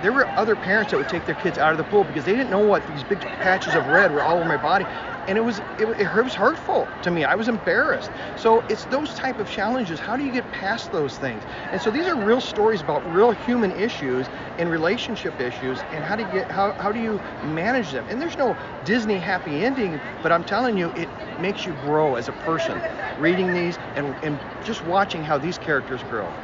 there 0.01 0.13
were 0.13 0.29
other 0.35 0.55
parents 0.55 0.91
that 0.91 0.97
would 0.97 1.07
take 1.07 1.25
their 1.25 1.35
kids 1.35 1.57
out 1.57 1.71
of 1.71 1.77
the 1.77 1.83
pool 1.83 2.03
because 2.03 2.25
they 2.25 2.33
didn't 2.35 2.49
know 2.49 2.59
what 2.59 2.85
these 2.85 3.03
big 3.03 3.25
patches 3.39 3.75
of 3.75 3.87
red 3.87 4.11
were 4.11 4.23
all 4.23 4.37
over 4.37 4.45
my 4.45 4.57
body. 4.57 4.87
And 5.27 5.37
it 5.37 5.41
was 5.41 5.59
it, 5.77 5.85
it 5.97 6.13
was 6.13 6.35
hurtful 6.35 6.91
to 7.01 7.11
me. 7.11 7.23
I 7.23 7.35
was 7.35 7.47
embarrassed. 7.47 8.11
So 8.35 8.63
it's 8.67 8.85
those 8.85 9.13
type 9.13 9.39
of 9.39 9.47
challenges. 9.49 9.99
How 9.99 10.15
do 10.17 10.23
you 10.23 10.31
get 10.31 10.49
past 10.51 10.91
those 10.91 11.17
things? 11.17 11.45
And 11.71 11.81
so 11.81 11.89
these 11.91 12.07
are 12.07 12.15
real 12.17 12.41
stories 12.41 12.81
about 12.81 13.01
real 13.09 13.31
human 13.31 13.71
issues 13.71 14.29
and 14.57 14.69
relationship 14.69 15.39
issues 15.39 15.83
and 15.91 16.03
how 16.03 16.15
do 16.15 16.23
you 16.23 16.29
get 16.29 16.51
how, 16.51 16.73
how 16.79 16.91
do 16.91 16.99
you 16.99 17.21
manage 17.41 17.91
them? 17.91 18.05
And 18.09 18.21
there's 18.21 18.37
no 18.37 18.55
disney 18.83 19.19
happy 19.19 19.63
ending 19.63 20.01
but 20.21 20.31
i'm 20.31 20.43
telling 20.43 20.77
you 20.77 20.91
it 20.95 21.11
makes 21.37 21.65
you 21.65 21.73
grow 21.73 22.15
as 22.15 22.27
a 22.27 22.33
person 22.33 22.83
reading 23.17 23.53
these 23.53 23.77
and, 23.95 24.15
and 24.21 24.45
just 24.61 24.83
watching 24.83 25.23
how 25.23 25.37
these 25.37 25.57
characters 25.57 26.03
grow. 26.03 26.35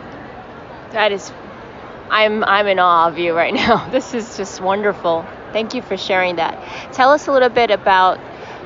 That 0.91 1.11
is, 1.11 1.31
I'm 2.11 2.43
I'm 2.43 2.67
in 2.67 2.79
awe 2.79 3.07
of 3.07 3.17
you 3.17 3.33
right 3.33 3.53
now. 3.63 3.89
This 3.89 4.13
is 4.13 4.37
just 4.37 4.61
wonderful. 4.61 5.25
Thank 5.53 5.73
you 5.73 5.81
for 5.81 5.97
sharing 5.97 6.35
that. 6.35 6.93
Tell 6.93 7.11
us 7.11 7.27
a 7.27 7.31
little 7.31 7.49
bit 7.49 7.71
about 7.71 8.19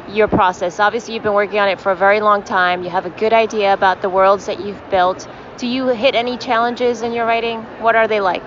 your 0.09 0.27
process. 0.27 0.79
Obviously, 0.79 1.13
you've 1.13 1.23
been 1.23 1.33
working 1.33 1.59
on 1.59 1.69
it 1.69 1.79
for 1.79 1.91
a 1.91 1.95
very 1.95 2.21
long 2.21 2.43
time. 2.43 2.83
You 2.83 2.89
have 2.89 3.05
a 3.05 3.09
good 3.11 3.33
idea 3.33 3.73
about 3.73 4.01
the 4.01 4.09
worlds 4.09 4.47
that 4.47 4.59
you've 4.59 4.89
built. 4.89 5.27
Do 5.57 5.67
you 5.67 5.87
hit 5.87 6.15
any 6.15 6.37
challenges 6.37 7.01
in 7.01 7.13
your 7.13 7.25
writing? 7.25 7.61
What 7.79 7.95
are 7.95 8.07
they 8.07 8.19
like? 8.19 8.43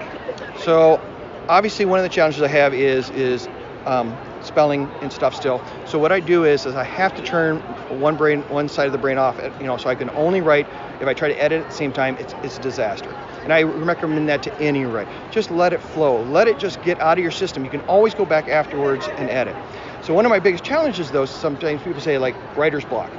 So 0.59 1.01
obviously 1.49 1.87
one 1.87 1.99
of 1.99 2.03
the 2.03 2.09
challenges 2.11 2.43
I 2.43 2.49
have 2.49 2.75
is 2.75 3.11
is 3.11 3.49
um, 3.87 4.17
spelling 4.43 4.91
and 5.01 5.13
stuff 5.13 5.35
still. 5.35 5.63
So 5.87 5.99
what 5.99 6.13
I 6.13 6.21
do 6.21 6.45
is 6.45 6.67
is 6.67 6.75
I 6.75 6.85
have 6.85 7.15
to 7.15 7.23
turn 7.23 7.59
one 8.01 8.17
brain 8.17 8.43
one 8.43 8.69
side 8.69 8.87
of 8.87 8.93
the 8.93 8.99
brain 8.99 9.19
off. 9.19 9.39
You 9.61 9.67
know, 9.67 9.77
so 9.77 9.89
I 9.89 9.95
can 9.95 10.11
only 10.11 10.41
write. 10.41 10.67
If 11.01 11.07
I 11.07 11.15
try 11.15 11.29
to 11.29 11.41
edit 11.41 11.63
at 11.63 11.69
the 11.71 11.75
same 11.75 11.93
time, 11.93 12.17
it's 12.19 12.35
it's 12.43 12.59
a 12.59 12.61
disaster. 12.61 13.15
And 13.45 13.53
I 13.53 13.63
recommend 13.63 14.29
that 14.29 14.43
to 14.45 14.61
any 14.61 14.85
write. 14.85 15.09
Just 15.31 15.51
let 15.51 15.73
it 15.73 15.81
flow. 15.81 16.23
Let 16.25 16.49
it 16.49 16.59
just 16.59 16.83
get 16.83 17.01
out 17.01 17.19
of 17.19 17.23
your 17.23 17.31
system. 17.31 17.65
You 17.65 17.71
can 17.71 17.81
always 17.83 18.15
go 18.15 18.25
back 18.25 18.49
afterwards 18.49 19.07
and 19.17 19.31
edit. 19.31 19.57
So 20.03 20.15
one 20.15 20.25
of 20.25 20.31
my 20.31 20.39
biggest 20.39 20.65
challenges 20.65 21.11
though, 21.11 21.25
sometimes 21.25 21.83
people 21.83 22.01
say 22.01 22.19
like 22.19 22.35
writer's 22.57 22.85
block. 22.85 23.11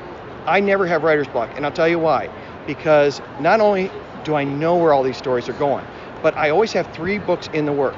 I 0.46 0.60
never 0.60 0.88
have 0.88 1.04
writer's 1.04 1.28
block, 1.28 1.52
and 1.56 1.66
I'll 1.66 1.72
tell 1.72 1.88
you 1.88 2.00
why. 2.00 2.30
Because 2.66 3.22
not 3.40 3.60
only 3.60 3.92
do 4.24 4.36
I 4.36 4.44
know 4.44 4.76
where 4.78 4.94
all 4.94 5.04
these 5.04 5.18
stories 5.18 5.48
are 5.50 5.54
going, 5.54 5.86
but 6.22 6.36
I 6.38 6.50
always 6.50 6.74
have 6.74 6.88
three 6.88 7.20
books 7.20 7.50
in 7.54 7.66
the 7.66 7.72
work. 7.72 7.96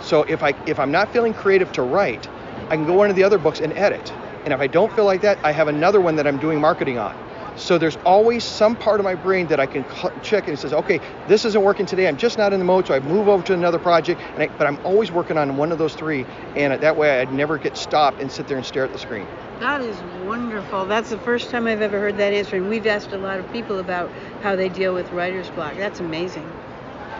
So 0.00 0.24
if 0.24 0.42
I 0.42 0.54
if 0.66 0.78
I'm 0.78 0.90
not 0.90 1.12
feeling 1.12 1.34
creative 1.34 1.72
to 1.72 1.82
write, 1.82 2.28
I 2.70 2.76
can 2.76 2.86
go 2.86 3.02
into 3.02 3.14
the 3.14 3.22
other 3.22 3.38
books 3.38 3.60
and 3.60 3.72
edit. 3.74 4.12
And 4.44 4.52
if 4.52 4.60
I 4.60 4.66
don't 4.66 4.92
feel 4.92 5.04
like 5.04 5.20
that, 5.22 5.38
I 5.44 5.52
have 5.52 5.68
another 5.68 6.00
one 6.00 6.16
that 6.16 6.26
I'm 6.26 6.38
doing 6.38 6.60
marketing 6.60 6.98
on. 6.98 7.14
So 7.56 7.76
there's 7.78 7.96
always 8.04 8.44
some 8.44 8.76
part 8.76 8.98
of 8.98 9.04
my 9.04 9.14
brain 9.14 9.46
that 9.48 9.60
I 9.60 9.66
can 9.66 9.84
check 10.22 10.44
and 10.44 10.54
it 10.54 10.60
says, 10.60 10.72
okay, 10.72 11.00
this 11.28 11.44
isn't 11.44 11.62
working 11.62 11.86
today. 11.86 12.08
I'm 12.08 12.16
just 12.16 12.38
not 12.38 12.52
in 12.52 12.58
the 12.58 12.64
mode, 12.64 12.86
so 12.86 12.94
I 12.94 13.00
move 13.00 13.28
over 13.28 13.42
to 13.44 13.54
another 13.54 13.78
project. 13.78 14.20
And 14.34 14.44
I, 14.44 14.46
but 14.56 14.66
I'm 14.66 14.78
always 14.84 15.12
working 15.12 15.36
on 15.36 15.56
one 15.56 15.70
of 15.70 15.78
those 15.78 15.94
three, 15.94 16.24
and 16.56 16.80
that 16.80 16.96
way 16.96 17.20
I'd 17.20 17.32
never 17.32 17.58
get 17.58 17.76
stopped 17.76 18.20
and 18.20 18.32
sit 18.32 18.48
there 18.48 18.56
and 18.56 18.64
stare 18.64 18.84
at 18.84 18.92
the 18.92 18.98
screen. 18.98 19.26
That 19.60 19.80
is 19.80 19.96
wonderful. 20.24 20.86
That's 20.86 21.10
the 21.10 21.18
first 21.18 21.50
time 21.50 21.66
I've 21.66 21.82
ever 21.82 22.00
heard 22.00 22.16
that 22.16 22.32
answer, 22.32 22.56
and 22.56 22.68
we've 22.68 22.86
asked 22.86 23.12
a 23.12 23.18
lot 23.18 23.38
of 23.38 23.52
people 23.52 23.78
about 23.78 24.10
how 24.42 24.56
they 24.56 24.68
deal 24.68 24.94
with 24.94 25.10
writer's 25.12 25.50
block. 25.50 25.76
That's 25.76 26.00
amazing. 26.00 26.50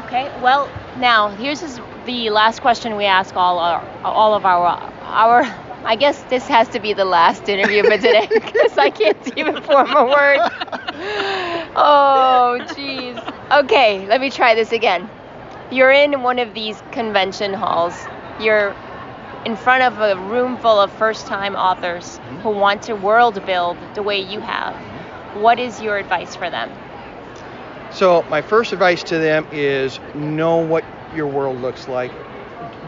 Okay. 0.07 0.31
Well, 0.43 0.69
now 0.99 1.29
here's 1.29 1.61
the 2.07 2.31
last 2.31 2.61
question 2.61 2.97
we 2.97 3.05
ask 3.05 3.37
all 3.37 3.59
our 3.59 3.81
all 4.05 4.35
of 4.35 4.45
our 4.45 4.67
our. 5.05 5.62
I 5.85 5.97
guess 5.97 6.23
this 6.25 6.47
has 6.47 6.69
to 6.69 6.81
be 6.81 6.93
the 6.93 7.05
last 7.05 7.49
interview 7.49 7.83
for 7.83 7.97
today 7.97 8.29
because 8.33 8.79
I 8.79 8.91
can't 8.91 9.39
even 9.39 9.63
form 9.63 9.91
a 9.91 10.05
word. 10.05 10.39
Oh, 11.75 12.59
jeez. 12.61 13.63
Okay, 13.65 14.07
let 14.07 14.21
me 14.21 14.31
try 14.31 14.55
this 14.55 14.73
again. 14.73 15.09
You're 15.71 15.91
in 15.91 16.23
one 16.23 16.39
of 16.39 16.55
these 16.55 16.83
convention 16.93 17.53
halls. 17.53 17.95
You're 18.41 18.77
in 19.45 19.57
front 19.57 19.83
of 19.83 19.99
a 19.99 20.21
room 20.29 20.57
full 20.59 20.79
of 20.79 20.93
first-time 20.93 21.57
authors 21.57 22.19
who 22.19 22.51
mm-hmm. 22.51 22.61
want 22.61 22.83
to 22.83 22.95
world 22.95 23.45
build 23.45 23.77
the 23.95 24.03
way 24.03 24.21
you 24.21 24.41
have. 24.41 24.75
Mm-hmm. 24.75 25.41
What 25.41 25.59
is 25.59 25.81
your 25.81 25.97
advice 25.97 26.37
for 26.37 26.49
them? 26.49 26.71
So 27.91 28.23
my 28.31 28.41
first 28.41 28.73
advice 28.73 29.03
to 29.05 29.19
them 29.19 29.47
is 29.51 29.99
know 30.15 30.59
what 30.59 30.85
your 31.15 31.27
world 31.27 31.61
looks 31.61 31.89
like. 31.89 32.13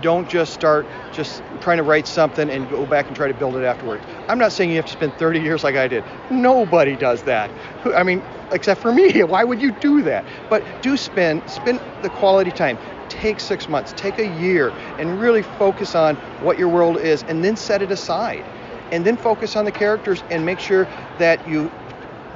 Don't 0.00 0.28
just 0.28 0.52
start 0.52 0.87
just 1.12 1.42
trying 1.61 1.78
to 1.78 1.83
write 1.83 2.07
something 2.07 2.50
and 2.50 2.68
go 2.70 2.85
back 2.87 3.07
and 3.07 3.16
try 3.16 3.28
to 3.28 3.35
build 3.35 3.57
it 3.57 3.64
afterwards. 3.64 4.04
I'm 4.28 4.38
not 4.38 4.52
saying 4.52 4.70
you 4.70 4.76
have 4.76 4.87
to 4.87 4.92
spend 4.92 5.14
30 5.14 5.40
years 5.40 5.64
like 5.64 5.76
I 5.76 5.88
did. 5.88 6.04
Nobody 6.30 6.96
does 6.96 7.22
that. 7.22 7.50
I 7.94 8.02
mean, 8.02 8.22
except 8.52 8.80
for 8.80 8.92
me. 8.92 9.22
Why 9.24 9.44
would 9.44 9.61
you 9.61 9.72
do 9.72 10.02
that? 10.02 10.24
But 10.50 10.64
do 10.83 10.96
spend 10.96 11.48
spend 11.48 11.80
the 12.02 12.11
quality 12.11 12.50
time. 12.50 12.78
Take 13.09 13.40
six 13.40 13.68
months, 13.68 13.92
take 13.96 14.18
a 14.18 14.26
year, 14.26 14.70
and 14.98 15.20
really 15.20 15.42
focus 15.42 15.94
on 15.94 16.16
what 16.42 16.59
your 16.59 16.68
world 16.68 16.98
is, 16.98 17.22
and 17.24 17.44
then 17.44 17.57
set 17.57 17.83
it 17.83 17.90
aside, 17.90 18.44
and 18.90 19.04
then 19.04 19.16
focus 19.16 19.57
on 19.57 19.64
the 19.64 19.72
characters 19.72 20.22
and 20.30 20.44
make 20.44 20.59
sure 20.59 20.88
that 21.18 21.46
you 21.46 21.70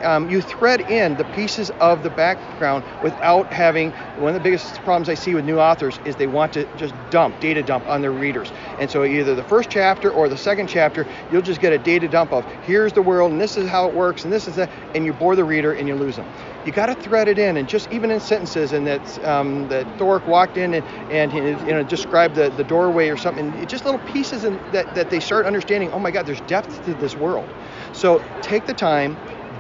um, 0.05 0.31
you 0.31 0.41
thread 0.41 0.81
in 0.91 1.17
the 1.17 1.25
pieces 1.25 1.71
of 1.81 2.03
the 2.03 2.11
background 2.11 2.85
without 3.03 3.53
having 3.53 3.93
one 4.17 4.29
of 4.29 4.35
the 4.35 4.41
biggest 4.41 4.83
problems 4.85 5.09
I 5.09 5.15
see 5.15 5.35
with 5.35 5.45
new 5.45 5.59
authors 5.59 5.99
is 6.05 6.17
they 6.17 6.27
want 6.27 6.53
to 6.55 6.67
just 6.77 6.95
dump 7.11 7.41
data 7.41 7.63
dump 7.63 7.87
on 7.89 8.01
their 8.01 8.13
readers. 8.13 8.53
And 8.79 8.91
so 8.91 9.05
either 9.05 9.35
the 9.35 9.43
first 9.45 9.71
chapter 9.71 10.11
or 10.11 10.29
the 10.29 10.37
second 10.37 10.69
chapter, 10.69 11.07
you'll 11.31 11.43
just 11.43 11.61
get 11.61 11.73
a 11.73 11.79
data 11.79 12.09
dump 12.09 12.33
of 12.33 12.45
here's 12.63 12.93
the 12.93 13.03
world 13.03 13.33
and 13.33 13.41
this 13.41 13.57
is 13.57 13.69
how 13.69 13.87
it 13.89 13.95
works 13.95 14.25
and 14.25 14.33
this 14.33 14.49
is 14.49 14.57
that, 14.57 14.71
and 14.95 15.05
you 15.05 15.13
bore 15.13 15.37
the 15.37 15.45
reader 15.45 15.73
and 15.73 15.89
you 15.89 15.95
lose 15.95 16.17
them. 16.17 16.27
You 16.65 16.73
got 16.73 16.87
to 16.87 16.95
thread 16.95 17.29
it 17.29 17.39
in, 17.39 17.57
and 17.57 17.69
just 17.69 17.91
even 17.93 18.11
in 18.11 18.21
sentences, 18.21 18.73
and 18.73 18.87
that 18.87 19.25
um, 19.25 19.69
that 19.69 19.87
Thorik 19.97 20.27
walked 20.27 20.59
in 20.59 20.75
and, 20.75 20.85
and 21.11 21.33
you 21.33 21.73
know 21.73 21.83
described 21.83 22.35
the, 22.35 22.51
the 22.51 22.65
doorway 22.65 23.09
or 23.09 23.17
something. 23.17 23.67
Just 23.67 23.85
little 23.85 24.01
pieces 24.01 24.45
in, 24.45 24.61
that 24.73 24.95
that 24.95 25.09
they 25.09 25.21
start 25.21 25.47
understanding. 25.47 25.91
Oh 25.93 25.99
my 25.99 26.11
God, 26.11 26.27
there's 26.27 26.41
depth 26.43 26.85
to 26.85 26.95
this 26.95 27.17
world. 27.17 27.49
So 27.93 28.23
take 28.43 28.67
the 28.67 28.75
time, 28.75 29.17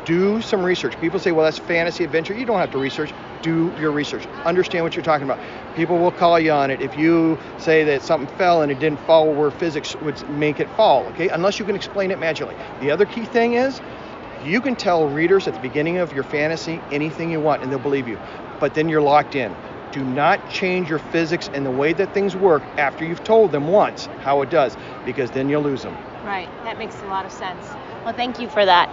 do 0.08 0.40
some 0.40 0.64
research. 0.64 0.98
People 1.00 1.20
say, 1.20 1.32
well, 1.32 1.44
that's 1.44 1.58
fantasy 1.58 2.02
adventure. 2.02 2.32
You 2.32 2.46
don't 2.46 2.58
have 2.58 2.70
to 2.70 2.78
research. 2.78 3.12
Do 3.42 3.72
your 3.78 3.92
research. 3.92 4.26
Understand 4.46 4.82
what 4.82 4.96
you're 4.96 5.04
talking 5.04 5.28
about. 5.28 5.38
People 5.76 5.98
will 5.98 6.10
call 6.10 6.40
you 6.40 6.50
on 6.50 6.70
it 6.70 6.80
if 6.80 6.96
you 6.96 7.38
say 7.58 7.84
that 7.84 8.02
something 8.02 8.34
fell 8.38 8.62
and 8.62 8.72
it 8.72 8.80
didn't 8.80 9.00
fall 9.00 9.30
where 9.30 9.50
physics 9.50 9.94
would 9.96 10.28
make 10.30 10.60
it 10.60 10.68
fall. 10.70 11.04
Okay, 11.08 11.28
unless 11.28 11.58
you 11.58 11.66
can 11.66 11.76
explain 11.76 12.10
it 12.10 12.18
magically. 12.18 12.56
The 12.80 12.90
other 12.90 13.04
key 13.04 13.26
thing 13.26 13.52
is 13.52 13.82
you 14.42 14.62
can 14.62 14.76
tell 14.76 15.06
readers 15.06 15.46
at 15.46 15.52
the 15.52 15.60
beginning 15.60 15.98
of 15.98 16.14
your 16.14 16.24
fantasy 16.24 16.80
anything 16.90 17.30
you 17.30 17.40
want 17.40 17.62
and 17.62 17.70
they'll 17.70 17.78
believe 17.78 18.08
you, 18.08 18.18
but 18.58 18.72
then 18.72 18.88
you're 18.88 19.02
locked 19.02 19.34
in. 19.34 19.54
Do 19.92 20.02
not 20.02 20.50
change 20.50 20.88
your 20.88 20.98
physics 20.98 21.50
and 21.52 21.66
the 21.66 21.70
way 21.70 21.92
that 21.92 22.14
things 22.14 22.34
work 22.34 22.62
after 22.76 23.04
you've 23.04 23.24
told 23.24 23.52
them 23.52 23.68
once 23.68 24.06
how 24.20 24.40
it 24.40 24.48
does, 24.48 24.76
because 25.04 25.30
then 25.30 25.48
you'll 25.48 25.62
lose 25.62 25.82
them. 25.82 25.96
Right, 26.24 26.48
that 26.64 26.78
makes 26.78 27.00
a 27.02 27.06
lot 27.06 27.24
of 27.24 27.32
sense. 27.32 27.66
Well, 28.04 28.14
thank 28.14 28.38
you 28.38 28.48
for 28.48 28.64
that. 28.64 28.88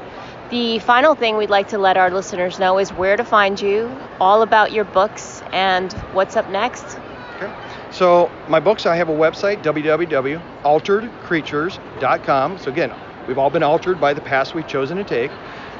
The 0.49 0.79
final 0.79 1.15
thing 1.15 1.37
we'd 1.37 1.49
like 1.49 1.69
to 1.69 1.77
let 1.77 1.95
our 1.97 2.11
listeners 2.11 2.59
know 2.59 2.77
is 2.77 2.91
where 2.93 3.17
to 3.17 3.23
find 3.23 3.59
you, 3.59 3.89
all 4.19 4.41
about 4.41 4.71
your 4.71 4.83
books, 4.85 5.41
and 5.51 5.91
what's 6.13 6.35
up 6.35 6.49
next. 6.49 6.97
Okay. 7.35 7.51
So, 7.91 8.31
my 8.47 8.59
books, 8.59 8.85
I 8.85 8.95
have 8.95 9.09
a 9.09 9.13
website, 9.13 9.63
www.alteredcreatures.com. 9.63 12.57
So, 12.59 12.71
again, 12.71 12.91
We've 13.27 13.39
all 13.39 13.49
been 13.49 13.63
altered 13.63 13.99
by 13.99 14.13
the 14.13 14.21
paths 14.21 14.53
we've 14.53 14.67
chosen 14.67 14.97
to 14.97 15.03
take. 15.03 15.31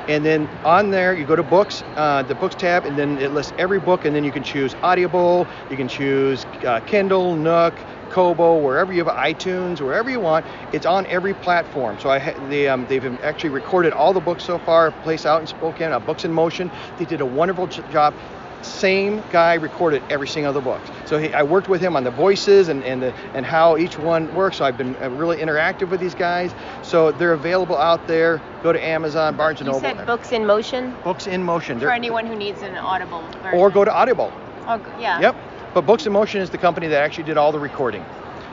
And 0.08 0.26
then 0.26 0.48
on 0.64 0.92
there, 0.92 1.16
you 1.16 1.26
go 1.26 1.36
to 1.36 1.44
books, 1.44 1.84
uh, 1.96 2.22
the 2.24 2.36
books 2.36 2.56
tab, 2.56 2.86
and 2.86 2.98
then 2.98 3.18
it 3.18 3.34
lists 3.34 3.54
every 3.58 3.80
book, 3.80 4.06
and 4.06 4.16
then 4.16 4.24
you 4.24 4.32
can 4.32 4.44
choose 4.44 4.76
Audible, 4.84 5.48
you 5.70 5.78
can 5.78 5.88
choose 5.88 6.46
uh, 6.64 6.80
Kindle, 6.82 7.36
Nook, 7.36 7.74
Kobo, 8.16 8.56
wherever 8.60 8.94
you 8.94 9.04
have 9.04 9.14
iTunes, 9.14 9.82
wherever 9.82 10.10
you 10.10 10.22
want. 10.22 10.46
It's 10.72 10.86
on 10.86 11.06
every 11.08 11.34
platform. 11.34 11.98
So 12.00 12.10
I 12.10 12.20
ha- 12.20 12.48
they, 12.48 12.70
um, 12.70 12.86
they've 12.88 13.06
actually 13.22 13.50
recorded 13.50 13.92
all 13.92 14.14
the 14.14 14.22
books 14.22 14.46
so 14.46 14.58
far, 14.58 14.92
Place 15.04 15.26
out 15.26 15.42
in 15.42 15.48
Spokane, 15.48 15.92
uh, 15.92 16.00
Books 16.00 16.24
in 16.24 16.32
Motion. 16.32 16.72
They 16.98 17.04
did 17.04 17.20
a 17.20 17.26
wonderful 17.26 17.68
job 17.68 18.14
same 18.62 19.22
guy 19.32 19.56
recorded 19.56 20.02
every 20.10 20.28
single 20.28 20.50
of 20.50 20.56
the 20.56 20.62
books. 20.62 20.90
So 21.06 21.20
he, 21.20 21.34
I 21.34 21.44
worked 21.44 21.68
with 21.68 21.82
him 21.82 21.96
on 21.98 22.06
the 22.06 22.10
voices 22.10 22.70
and 22.70 22.84
and, 22.84 23.04
the, 23.04 23.14
and 23.34 23.46
how 23.46 23.76
each 23.78 24.00
one 24.00 24.34
works. 24.34 24.58
So 24.58 24.66
I've 24.66 24.78
been 24.78 24.96
uh, 24.96 25.10
really 25.10 25.38
interactive 25.38 25.90
with 25.90 26.00
these 26.00 26.16
guys. 26.16 26.52
So 26.84 27.12
they're 27.12 27.34
available 27.34 27.78
out 27.78 28.08
there. 28.08 28.42
Go 28.64 28.72
to 28.72 28.84
Amazon, 28.84 29.36
Barnes 29.36 29.60
and 29.60 29.68
Noble. 29.68 29.88
You 29.90 29.96
said 29.98 30.06
Books 30.08 30.32
in 30.32 30.46
Motion. 30.46 30.96
Books 31.04 31.28
in 31.28 31.44
Motion. 31.44 31.78
For 31.78 31.82
they're, 31.82 31.92
anyone 31.92 32.26
who 32.26 32.36
needs 32.36 32.62
an 32.64 32.76
Audible 32.78 33.22
version. 33.44 33.60
Or 33.60 33.70
go 33.70 33.84
to 33.86 33.94
Audible. 33.94 34.32
Oh 34.68 34.82
yeah. 35.00 35.20
Yep. 35.20 35.36
But 35.76 35.86
Books 35.86 36.06
in 36.06 36.14
Motion 36.14 36.40
is 36.40 36.50
the 36.50 36.58
company 36.58 36.88
that 36.88 37.02
actually 37.04 37.26
did 37.26 37.36
all 37.36 37.52
the 37.52 37.60
recording. 37.60 38.04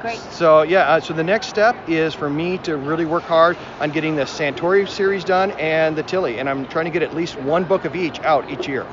Great. 0.01 0.19
So 0.19 0.63
yeah, 0.63 0.89
uh, 0.89 0.99
so 0.99 1.15
the 1.15 1.23
next 1.23 1.47
step 1.47 1.77
is 1.89 2.15
for 2.15 2.29
me 2.29 2.59
to 2.59 2.77
really 2.77 3.05
work 3.05 3.23
hard 3.23 3.57
on 3.79 3.93
getting 3.93 4.17
the 4.17 4.25
Santori 4.25 4.89
series 4.89 5.23
done 5.23 5.53
and 5.53 5.97
the 5.97 6.03
Tilli, 6.03 6.41
and 6.41 6.51
I'm 6.51 6.67
trying 6.67 6.87
to 6.87 6.91
get 6.91 7.01
at 7.03 7.15
least 7.15 7.39
one 7.39 7.63
book 7.63 7.85
of 7.85 7.95
each 7.95 8.19
out 8.23 8.51
each 8.51 8.67
year. 8.67 8.85